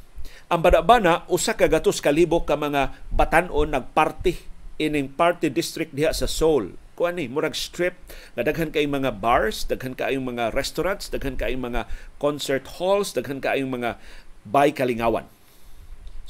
Ang 0.46 0.62
banabana, 0.62 1.26
usa 1.26 1.59
ka 1.59 1.66
gatos 1.66 1.98
kalibo 1.98 2.46
ka 2.46 2.54
mga 2.54 2.94
batanon 3.11 3.66
nagparty 3.66 4.38
ining 4.78 5.11
party 5.11 5.50
district 5.50 5.90
diha 5.90 6.14
sa 6.14 6.30
Seoul. 6.30 6.78
Kuan 6.94 7.18
ni 7.18 7.26
murag 7.26 7.59
strip 7.59 7.98
nga 8.38 8.46
daghan 8.46 8.70
kay 8.70 8.87
mga 8.87 9.18
bars, 9.18 9.66
daghan 9.66 9.98
kay 9.98 10.14
mga 10.14 10.54
restaurants, 10.54 11.11
daghan 11.11 11.35
kay 11.35 11.59
mga 11.59 11.90
concert 12.22 12.62
halls, 12.78 13.11
daghan 13.11 13.42
kay 13.42 13.66
mga 13.66 13.98
bay 14.46 14.70
kalingawan. 14.70 15.26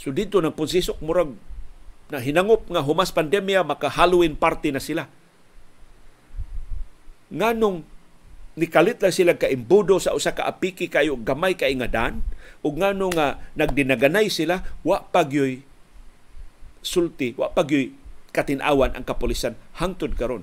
So 0.00 0.09
dito 0.16 0.40
nang 0.40 0.57
punsisok 0.57 0.96
murag 1.05 1.37
na 2.09 2.16
hinangop 2.16 2.64
nga 2.72 2.81
humas 2.81 3.12
pandemya 3.12 3.68
maka 3.68 3.92
Halloween 3.92 4.33
party 4.33 4.72
na 4.72 4.81
sila. 4.81 5.05
Nganong 7.29 7.85
nikalit 8.57 8.96
lang 9.05 9.12
sila 9.12 9.37
ka 9.37 9.44
imbudo 9.44 10.00
sa 10.00 10.16
usa 10.16 10.33
ka 10.33 10.48
apiki 10.48 10.88
kayo 10.88 11.20
gamay 11.20 11.52
kay 11.52 11.76
ug 12.66 12.83
ngano 12.83 13.14
nga 13.14 13.38
nagdinaganay 13.55 14.26
sila 14.26 14.66
wa 14.83 15.07
pagyoy 15.07 15.62
sulti 16.83 17.38
wa 17.38 17.55
pagyoy 17.55 17.94
katinawan 18.35 18.92
ang 18.92 19.07
kapulisan 19.07 19.55
hangtod 19.79 20.18
karon. 20.18 20.42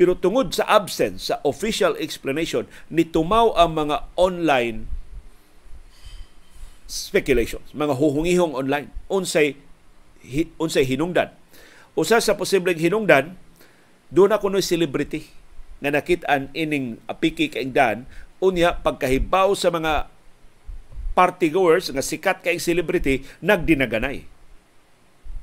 Pero 0.00 0.16
tungod 0.16 0.50
sa 0.54 0.66
absence 0.66 1.30
sa 1.30 1.42
official 1.46 1.94
explanation, 1.98 2.70
nitumaw 2.90 3.54
ang 3.58 3.74
mga 3.76 4.08
online 4.16 4.86
speculations, 6.88 7.70
mga 7.76 7.94
huhungihong 7.94 8.56
online. 8.56 8.90
Unsay 9.10 9.58
unsay 10.58 10.82
hinungdan. 10.86 11.30
Usa 11.98 12.22
sa 12.22 12.38
posibleng 12.38 12.78
hinungdan, 12.78 13.34
doon 14.10 14.34
ako 14.34 14.50
no 14.50 14.62
celebrity 14.62 15.30
nga 15.78 15.94
nakitaan 15.94 16.50
ining 16.54 16.98
apiki 17.06 17.50
kaingdan 17.50 18.06
unya 18.38 18.78
pagkahibaw 18.82 19.54
sa 19.54 19.70
mga 19.70 20.10
party 21.18 21.50
goers 21.50 21.90
nga 21.90 21.98
sikat 21.98 22.46
kay 22.46 22.62
celebrity 22.62 23.26
nagdinaganay 23.42 24.38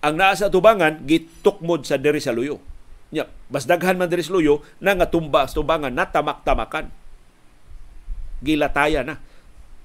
ang 0.06 0.14
naa 0.22 0.38
sa 0.38 0.54
tubangan 0.54 1.02
gitukmod 1.02 1.82
sa 1.82 1.98
diri 1.98 2.22
sa 2.22 2.30
luyo. 2.30 2.62
Nya, 3.10 3.26
bas 3.50 3.66
daghan 3.66 3.98
man 3.98 4.06
diri 4.06 4.22
sa 4.22 4.38
luyo 4.38 4.62
na 4.78 4.94
nga 4.94 5.10
tumba 5.10 5.50
sa 5.50 5.58
tubangan 5.58 5.90
natamak-tamakan. 5.90 6.94
Gilataya 8.46 9.02
na 9.02 9.18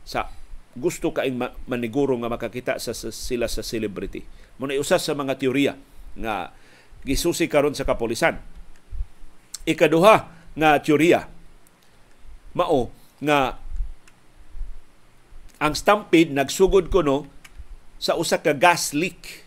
sa 0.04 0.28
gusto 0.76 1.16
kaing 1.16 1.40
maniguro 1.64 2.12
nga 2.20 2.28
makakita 2.28 2.76
sa, 2.76 2.92
sa 2.92 3.08
sila 3.08 3.48
sa 3.48 3.64
celebrity. 3.64 4.20
Muna 4.60 4.76
usas 4.76 5.00
sa 5.00 5.16
mga 5.16 5.40
teorya 5.40 5.72
nga 6.20 6.52
gisusi 7.00 7.48
karon 7.48 7.72
sa 7.72 7.88
kapolisan. 7.88 8.36
Ikaduha 9.64 10.16
nga 10.52 10.70
teorya 10.84 11.24
mao 12.52 12.92
nga 13.24 13.56
ang 15.60 15.76
stampede 15.76 16.32
nagsugod 16.32 16.88
kuno 16.88 17.28
sa 18.00 18.16
usa 18.16 18.40
ka 18.40 18.56
gas 18.56 18.96
leak 18.96 19.44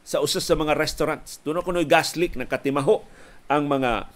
sa 0.00 0.24
usa 0.24 0.40
sa 0.40 0.56
mga 0.56 0.74
restaurants. 0.74 1.38
Doon 1.44 1.60
ako 1.60 1.84
gas 1.84 2.16
leak 2.16 2.34
nakatimaho 2.34 3.04
ang 3.46 3.68
mga 3.68 4.08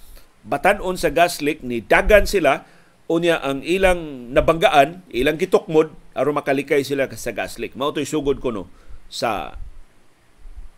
batanon 0.43 0.97
sa 0.97 1.13
gas 1.13 1.45
leak 1.45 1.61
ni 1.61 1.85
dagan 1.85 2.25
sila 2.25 2.65
unya 3.05 3.37
ang 3.37 3.61
ilang 3.61 4.33
nabanggaan, 4.33 5.05
ilang 5.13 5.37
gitukmod 5.37 5.93
aron 6.17 6.41
makalikay 6.41 6.81
sila 6.81 7.05
sa 7.13 7.37
gas 7.37 7.61
leak. 7.61 7.77
Mao 7.77 7.93
toy 7.93 8.09
sugod 8.09 8.41
kuno 8.41 8.73
sa 9.13 9.61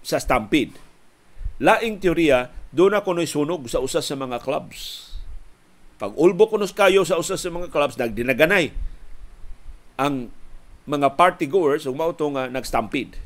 sa 0.03 0.19
stampede. 0.19 0.75
Laing 1.63 2.03
teorya, 2.03 2.53
doon 2.75 2.99
ako 2.99 3.17
no'y 3.17 3.31
sunog 3.31 3.65
sa 3.71 3.81
usa 3.81 4.05
sa 4.05 4.19
mga 4.19 4.43
clubs. 4.45 5.09
Pag 5.97 6.13
ulbo 6.21 6.53
ko 6.53 6.61
kayo 6.61 7.07
sa 7.09 7.17
usa 7.17 7.41
sa 7.41 7.49
mga 7.49 7.73
clubs, 7.73 7.97
nagdinaganay 7.97 8.77
ang 9.97 10.29
mga 10.87 11.19
party 11.19 11.47
goers 11.51 11.85
ug 11.85 11.99
mao 11.99 12.15
nga 12.15 12.47
nag-stampede 12.51 13.19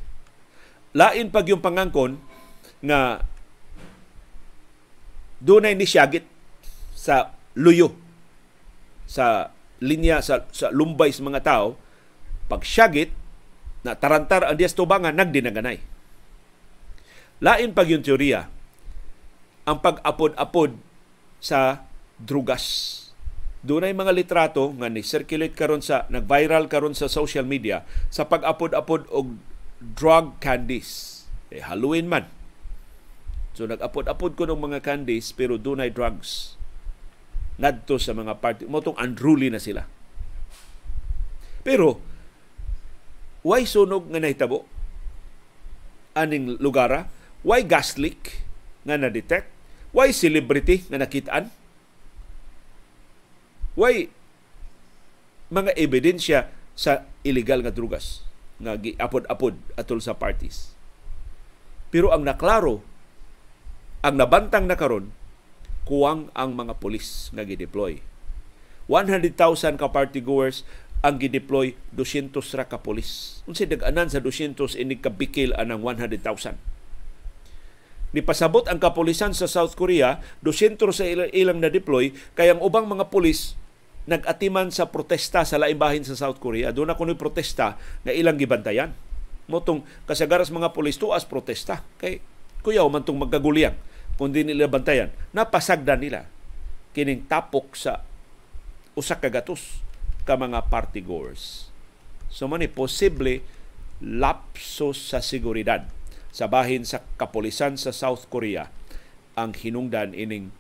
lain 0.97 1.31
pag 1.31 1.47
yung 1.47 1.63
pangangkon 1.63 2.19
nga 2.83 3.23
dunay 5.41 5.77
ni 5.77 5.85
siyagit 5.85 6.25
sa 6.97 7.37
luyo 7.57 7.95
sa 9.05 9.55
linya 9.81 10.21
sa, 10.21 10.45
sa 10.53 10.69
lumbay 10.73 11.13
sa 11.13 11.25
mga 11.25 11.41
tao 11.45 11.77
pag 12.51 12.65
siyagit 12.65 13.13
na 13.81 13.97
tarantar 13.97 14.45
ang 14.45 14.57
Dias 14.57 14.77
Tubangan 14.77 15.15
nagdinaganay 15.17 15.79
lain 17.41 17.71
pag 17.73 17.89
yung 17.89 18.05
teorya 18.05 18.49
ang 19.65 19.79
pag-apod-apod 19.81 20.77
sa 21.41 21.87
drugas. 22.21 23.09
Doon 23.61 23.85
ay 23.85 23.93
mga 23.93 24.17
litrato 24.17 24.73
nga 24.73 24.89
ni 24.89 25.05
circulate 25.05 25.53
karon 25.53 25.85
sa 25.85 26.09
nag-viral 26.09 26.73
karon 26.73 26.97
sa 26.97 27.13
social 27.13 27.45
media 27.45 27.85
sa 28.09 28.25
pag-apod-apod 28.25 29.05
og 29.13 29.37
drug 29.81 30.41
candies. 30.41 31.23
Eh, 31.53 31.61
Halloween 31.61 32.09
man. 32.09 32.25
So 33.53 33.69
nag-apod-apod 33.69 34.41
ko 34.41 34.49
ng 34.49 34.57
mga 34.57 34.81
candies 34.81 35.37
pero 35.37 35.61
doon 35.61 35.85
ay 35.85 35.93
drugs. 35.93 36.57
Ngadto 37.61 38.01
sa 38.01 38.17
mga 38.17 38.41
party. 38.41 38.65
Motong 38.65 38.97
unruly 38.97 39.53
na 39.53 39.61
sila. 39.61 39.85
Pero, 41.61 42.01
why 43.45 43.69
sunog 43.69 44.09
nga 44.09 44.17
nahitabo? 44.17 44.65
Aning 46.17 46.57
lugara? 46.57 47.13
Why 47.45 47.61
gas 47.69 48.01
leak 48.01 48.41
nga 48.89 48.97
na-detect? 48.97 49.53
Why 49.93 50.17
celebrity 50.17 50.89
nga 50.89 51.05
nakitaan? 51.05 51.53
Why 53.81 54.13
mga 55.49 55.73
ebidensya 55.73 56.53
sa 56.77 57.09
illegal 57.25 57.65
nga 57.65 57.73
drugas 57.73 58.21
nga 58.61 58.77
giapod-apod 58.77 59.57
atol 59.81 60.05
sa 60.05 60.13
parties. 60.13 60.77
Pero 61.89 62.13
ang 62.13 62.29
naklaro, 62.29 62.85
ang 64.05 64.21
nabantang 64.21 64.69
na 64.69 64.77
karon, 64.77 65.17
kuwang 65.89 66.29
ang 66.37 66.53
mga 66.53 66.77
pulis 66.77 67.33
nga 67.33 67.41
gideploy. 67.41 68.05
100,000 68.85 69.33
ka 69.81 69.89
party 69.89 70.21
goers 70.21 70.63
ang 71.01 71.17
gideploy 71.17 71.73
200 71.97 72.37
ra 72.53 72.69
ka 72.69 72.85
pulis. 72.85 73.41
Unsa 73.49 73.65
dag-anan 73.65 74.13
sa 74.13 74.21
200 74.21 74.77
ini 74.77 75.01
kabikil 75.01 75.57
anang 75.57 75.81
100,000. 75.81 76.21
Nipasabot 78.13 78.69
ang 78.69 78.77
kapulisan 78.77 79.33
sa 79.33 79.49
South 79.49 79.79
Korea, 79.79 80.21
200 80.45 80.77
sa 80.93 81.07
ilang 81.09 81.65
na 81.65 81.73
deploy 81.73 82.13
kay 82.37 82.53
ang 82.53 82.61
ubang 82.61 82.85
mga 82.85 83.09
pulis 83.09 83.57
nag-atiman 84.09 84.73
sa 84.73 84.89
protesta 84.89 85.45
sa 85.45 85.61
laing 85.61 85.77
bahin 85.77 86.05
sa 86.07 86.17
South 86.17 86.41
Korea. 86.41 86.73
Doon 86.73 86.93
ako 86.93 87.13
protesta 87.19 87.77
na 88.05 88.15
ilang 88.15 88.41
gibantayan. 88.41 88.97
Motong 89.51 89.83
kasagaras 90.07 90.55
mga 90.55 90.73
pulis 90.73 90.97
tuas 90.97 91.27
protesta. 91.27 91.83
Kay 91.99 92.23
kuyaw 92.63 92.87
man 92.89 93.03
tong 93.05 93.19
magkaguliyang 93.19 93.77
kung 94.21 94.31
di 94.33 94.45
nila 94.45 94.69
bantayan. 94.69 95.09
Napasagdan 95.33 96.01
nila 96.01 96.29
kining 96.93 97.25
tapok 97.25 97.73
sa 97.79 98.03
usa 98.99 99.17
ka 99.17 99.31
gatos 99.31 99.81
ka 100.29 100.37
mga 100.37 100.69
party 100.69 101.01
goers. 101.01 101.73
So 102.31 102.47
man 102.47 102.63
posible 102.71 103.43
lapsos 104.01 105.13
sa 105.13 105.21
seguridad 105.21 105.89
sa 106.31 106.47
bahin 106.47 106.87
sa 106.87 107.03
kapulisan 107.19 107.75
sa 107.75 107.91
South 107.91 108.31
Korea 108.31 108.71
ang 109.35 109.57
hinungdan 109.57 110.15
ining 110.15 110.55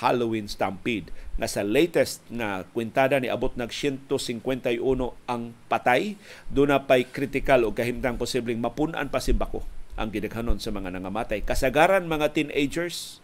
Halloween 0.00 0.48
Stampede 0.48 1.12
nga 1.36 1.50
sa 1.50 1.60
latest 1.60 2.24
na 2.32 2.64
kwentada 2.72 3.20
ni 3.20 3.28
abot 3.28 3.52
nag 3.52 3.68
151 3.68 4.80
ang 5.28 5.42
patay. 5.68 6.16
Do 6.48 6.64
na 6.64 6.82
pay 6.82 7.04
critical 7.04 7.68
o 7.68 7.74
kahimtang 7.74 8.16
posibleng 8.16 8.62
mapunan 8.62 9.12
pa 9.12 9.20
si 9.20 9.36
Bako 9.36 9.60
ang 9.94 10.10
gidaghanon 10.10 10.58
sa 10.58 10.72
mga 10.72 10.94
nangamatay. 10.94 11.44
Kasagaran 11.44 12.08
mga 12.08 12.32
teenagers 12.32 13.20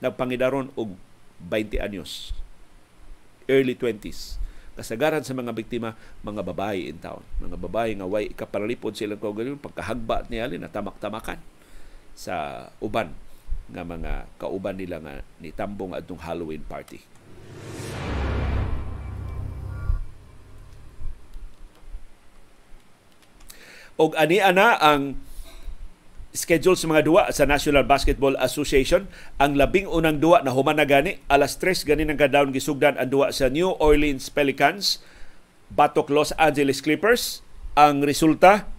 nagpangidaron 0.00 0.70
og 0.78 0.94
20 1.42 1.78
anyos 1.82 2.34
early 3.50 3.74
20s 3.74 4.38
kasagaran 4.78 5.26
sa 5.26 5.34
mga 5.34 5.50
biktima 5.50 5.98
mga 6.22 6.46
babae 6.46 6.86
in 6.86 7.02
town. 7.02 7.26
Mga 7.42 7.58
babae 7.58 7.98
nga 7.98 8.06
way 8.06 8.30
kapalalipod 8.30 8.94
sila 8.94 9.18
ko 9.18 9.34
ganun 9.34 9.58
pagkahagba 9.58 10.30
niya 10.30 10.46
na 10.54 10.70
tamak-tamakan 10.70 11.42
sa 12.14 12.66
uban 12.78 13.10
nga 13.68 13.84
mga 13.84 14.12
kauban 14.40 14.76
nila 14.80 14.96
nga 15.00 15.20
ni 15.40 15.52
tambong 15.52 15.92
adtong 15.92 16.20
Halloween 16.20 16.64
party. 16.64 17.00
Og 23.98 24.14
ani 24.14 24.38
ana 24.38 24.78
ang 24.78 25.18
schedule 26.30 26.78
sa 26.78 26.86
mga 26.86 27.02
duwa 27.02 27.22
sa 27.34 27.50
National 27.50 27.82
Basketball 27.82 28.38
Association. 28.38 29.10
Ang 29.42 29.58
labing 29.58 29.90
unang 29.90 30.22
duwa 30.22 30.38
na 30.46 30.54
human 30.54 30.78
na 30.78 30.86
gani 30.86 31.18
alas 31.26 31.58
3 31.58 31.82
gani 31.82 32.06
nang 32.06 32.20
kadawon 32.20 32.54
gisugdan 32.54 32.94
ang 32.94 33.10
duwa 33.10 33.34
sa 33.34 33.50
New 33.50 33.74
Orleans 33.82 34.30
Pelicans 34.30 35.02
batok 35.74 36.14
Los 36.14 36.30
Angeles 36.38 36.78
Clippers. 36.78 37.42
Ang 37.74 38.06
resulta 38.06 38.70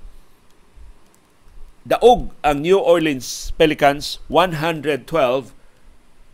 daog 1.87 2.35
ang 2.43 2.63
New 2.63 2.79
Orleans 2.79 3.55
Pelicans 3.55 4.19
112 4.27 5.07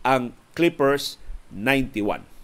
ang 0.02 0.34
Clippers 0.56 1.20
91 1.54 2.36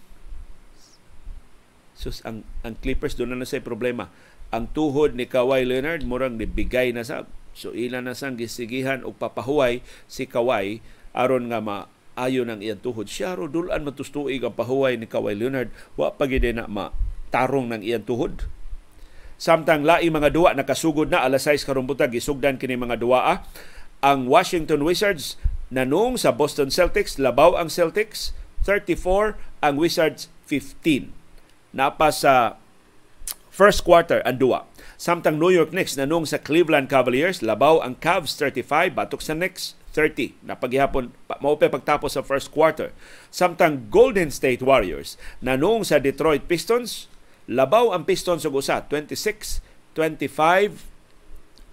sus 2.03 2.19
ang 2.27 2.43
ang 2.67 2.75
Clippers 2.83 3.15
doon 3.15 3.31
na, 3.31 3.39
na 3.39 3.47
say 3.47 3.63
problema. 3.63 4.11
Ang 4.51 4.67
tuhod 4.75 5.15
ni 5.15 5.23
Kawhi 5.23 5.63
Leonard 5.63 6.03
murang 6.03 6.35
nibigay 6.35 6.91
na 6.91 7.07
sa 7.07 7.23
so 7.55 7.71
ila 7.71 8.03
na 8.03 8.11
sang 8.11 8.35
gisigihan 8.35 9.07
og 9.07 9.15
papahuway 9.15 9.79
si 10.11 10.27
Kawhi 10.27 10.83
aron 11.15 11.47
nga 11.47 11.63
maayo 11.63 12.43
ng 12.43 12.59
iyang 12.59 12.83
tuhod. 12.83 13.07
Siya 13.07 13.39
ro 13.39 13.47
dulan 13.47 13.87
matustuig 13.87 14.43
ang 14.43 14.53
pahuway 14.53 14.99
ni 14.99 15.07
Kawhi 15.07 15.39
Leonard. 15.39 15.71
Wa 15.95 16.11
pa 16.11 16.27
na 16.27 16.67
ma 16.67 16.91
tarong 17.31 17.71
ng 17.71 17.81
iyang 17.81 18.03
tuhod 18.03 18.45
samtang 19.43 19.83
laing 19.83 20.15
mga 20.15 20.31
duwa 20.31 20.55
nakasugod 20.55 21.11
na 21.11 21.19
alas 21.19 21.43
6 21.51 21.67
karon 21.67 21.83
buntag 21.83 22.15
gisugdan 22.15 22.55
kini 22.55 22.79
mga 22.79 22.95
duwa 22.95 23.43
ang 23.99 24.31
Washington 24.31 24.87
Wizards 24.87 25.35
nanung 25.67 26.15
sa 26.15 26.31
Boston 26.31 26.71
Celtics 26.71 27.19
labaw 27.19 27.59
ang 27.59 27.67
Celtics 27.67 28.31
34 28.63 29.35
ang 29.59 29.75
Wizards 29.75 30.31
15 30.47 31.11
napa 31.75 32.15
sa 32.15 32.55
first 33.53 33.85
quarter 33.85 34.23
ang 34.25 34.39
duwa. 34.39 34.65
Samtang 34.97 35.37
New 35.37 35.51
York 35.51 35.75
Knicks 35.75 35.93
nanung 35.93 36.25
sa 36.25 36.41
Cleveland 36.41 36.89
Cavaliers, 36.89 37.45
labaw 37.45 37.85
ang 37.85 37.93
Cavs 37.99 38.33
35 38.39 38.97
batok 38.97 39.21
sa 39.21 39.37
Knicks 39.37 39.77
30 39.93 40.41
na 40.41 40.57
paghihapon 40.57 41.13
mao 41.37 41.53
pa 41.53 41.69
pagtapos 41.69 42.17
sa 42.17 42.25
first 42.25 42.49
quarter. 42.49 42.89
Samtang 43.29 43.93
Golden 43.93 44.33
State 44.33 44.65
Warriors 44.65 45.21
nanung 45.37 45.85
sa 45.85 46.01
Detroit 46.01 46.49
Pistons, 46.49 47.12
labaw 47.49 47.91
ang 47.91 48.07
Pistons 48.07 48.47
og 48.47 48.63
usa 48.63 48.85
26 48.87 49.63
25 49.95 50.87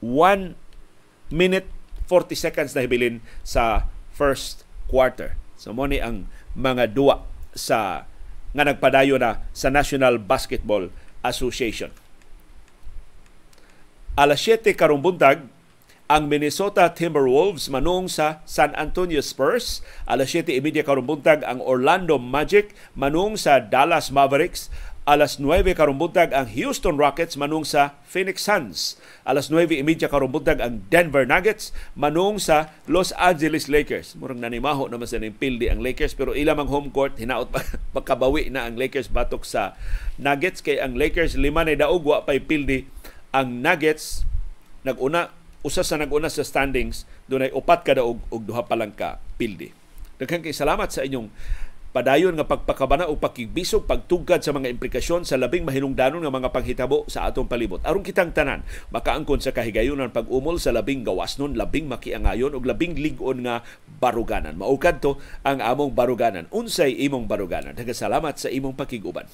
1 0.03 0.55
minute 1.31 1.69
40 2.11 2.35
seconds 2.35 2.73
na 2.75 2.83
hibilin 2.83 3.23
sa 3.47 3.87
first 4.11 4.67
quarter. 4.91 5.39
So 5.55 5.71
mo 5.71 5.87
ni 5.87 6.03
ang 6.03 6.27
mga 6.59 6.91
duwa 6.97 7.23
sa 7.55 8.11
nga 8.51 8.67
nagpadayo 8.67 9.15
na 9.15 9.47
sa 9.55 9.71
National 9.71 10.19
Basketball 10.19 10.91
Association. 11.23 11.95
Alas 14.19 14.43
7 14.43 14.75
karong 14.75 14.99
buntag, 14.99 15.47
ang 16.11 16.27
Minnesota 16.27 16.91
Timberwolves 16.91 17.71
manung 17.71 18.11
sa 18.11 18.43
San 18.43 18.75
Antonio 18.75 19.23
Spurs. 19.23 19.79
Alas 20.11 20.35
7.30 20.35 20.83
karong 20.83 21.07
buntag 21.07 21.47
ang 21.47 21.63
Orlando 21.63 22.19
Magic 22.19 22.75
manung 22.99 23.39
sa 23.39 23.63
Dallas 23.63 24.11
Mavericks. 24.11 24.75
Alas 25.11 25.43
9 25.43 25.75
karong 25.75 25.99
buntag 25.99 26.31
ang 26.31 26.47
Houston 26.55 26.95
Rockets 26.95 27.35
manung 27.35 27.67
sa 27.67 27.99
Phoenix 28.07 28.47
Suns. 28.47 28.95
Alas 29.27 29.51
9.30 29.51 30.07
karong 30.07 30.31
buntag 30.31 30.63
ang 30.63 30.87
Denver 30.87 31.27
Nuggets 31.27 31.75
manung 31.99 32.39
sa 32.39 32.71
Los 32.87 33.11
Angeles 33.19 33.67
Lakers. 33.67 34.15
Murang 34.15 34.39
nanimaho 34.39 34.87
naman 34.87 35.11
sa 35.11 35.19
ning 35.19 35.35
pildi 35.35 35.67
ang 35.67 35.83
Lakers 35.83 36.15
pero 36.15 36.31
ilang 36.39 36.63
ang 36.63 36.71
home 36.71 36.95
court 36.95 37.19
hinaot 37.19 37.51
pa 37.51 37.59
pagkabawi 37.99 38.55
na 38.55 38.71
ang 38.71 38.79
Lakers 38.79 39.11
batok 39.11 39.43
sa 39.43 39.75
Nuggets 40.15 40.63
kay 40.63 40.79
ang 40.79 40.95
Lakers 40.95 41.35
lima 41.35 41.67
na 41.67 41.75
daog 41.75 42.07
wa 42.07 42.23
pay 42.23 42.39
pildi 42.39 42.87
ang 43.35 43.67
Nuggets 43.67 44.23
naguna 44.87 45.35
usa 45.67 45.83
sa 45.83 45.99
naguna 45.99 46.31
sa 46.31 46.47
standings 46.47 47.03
dunay 47.27 47.51
upat 47.51 47.83
ka 47.83 47.99
daog 47.99 48.23
og 48.31 48.47
duha 48.47 48.63
pa 48.63 48.79
lang 48.79 48.95
ka 48.95 49.19
pildi. 49.35 49.75
Daghang 50.23 50.47
kay 50.47 50.55
salamat 50.55 50.95
sa 50.95 51.03
inyong 51.03 51.35
padayon 51.95 52.37
nga 52.37 52.45
pagpakabana 52.45 53.07
o 53.07 53.17
pakigbisog 53.17 53.87
pagtugad 53.87 54.43
sa 54.43 54.51
mga 54.51 54.69
implikasyon 54.75 55.25
sa 55.25 55.39
labing 55.39 55.65
mahinungdanon 55.65 56.21
nga 56.21 56.35
mga 56.35 56.53
panghitabo 56.53 57.07
sa 57.07 57.31
atong 57.31 57.47
palibot. 57.47 57.81
Aron 57.87 58.05
kitang 58.05 58.35
tanan 58.35 58.67
makaangkon 58.93 59.41
sa 59.41 59.55
kahigayunan 59.55 60.13
pag-umol 60.13 60.59
sa 60.59 60.75
labing 60.75 61.07
gawas 61.07 61.21
gawasnon 61.21 61.55
labing 61.55 61.87
makiangayon 61.87 62.57
ug 62.57 62.67
labing 62.67 62.99
ligon 62.99 63.47
nga 63.47 63.63
baruganan. 64.03 64.59
Mao 64.59 64.75
kadto 64.81 65.21
ang 65.47 65.63
among 65.63 65.95
baruganan. 65.95 66.51
Unsay 66.51 66.97
imong 67.07 67.31
baruganan? 67.31 67.77
Salamat 67.77 68.39
sa 68.41 68.49
imong 68.49 68.75
pakiguban. 68.75 69.29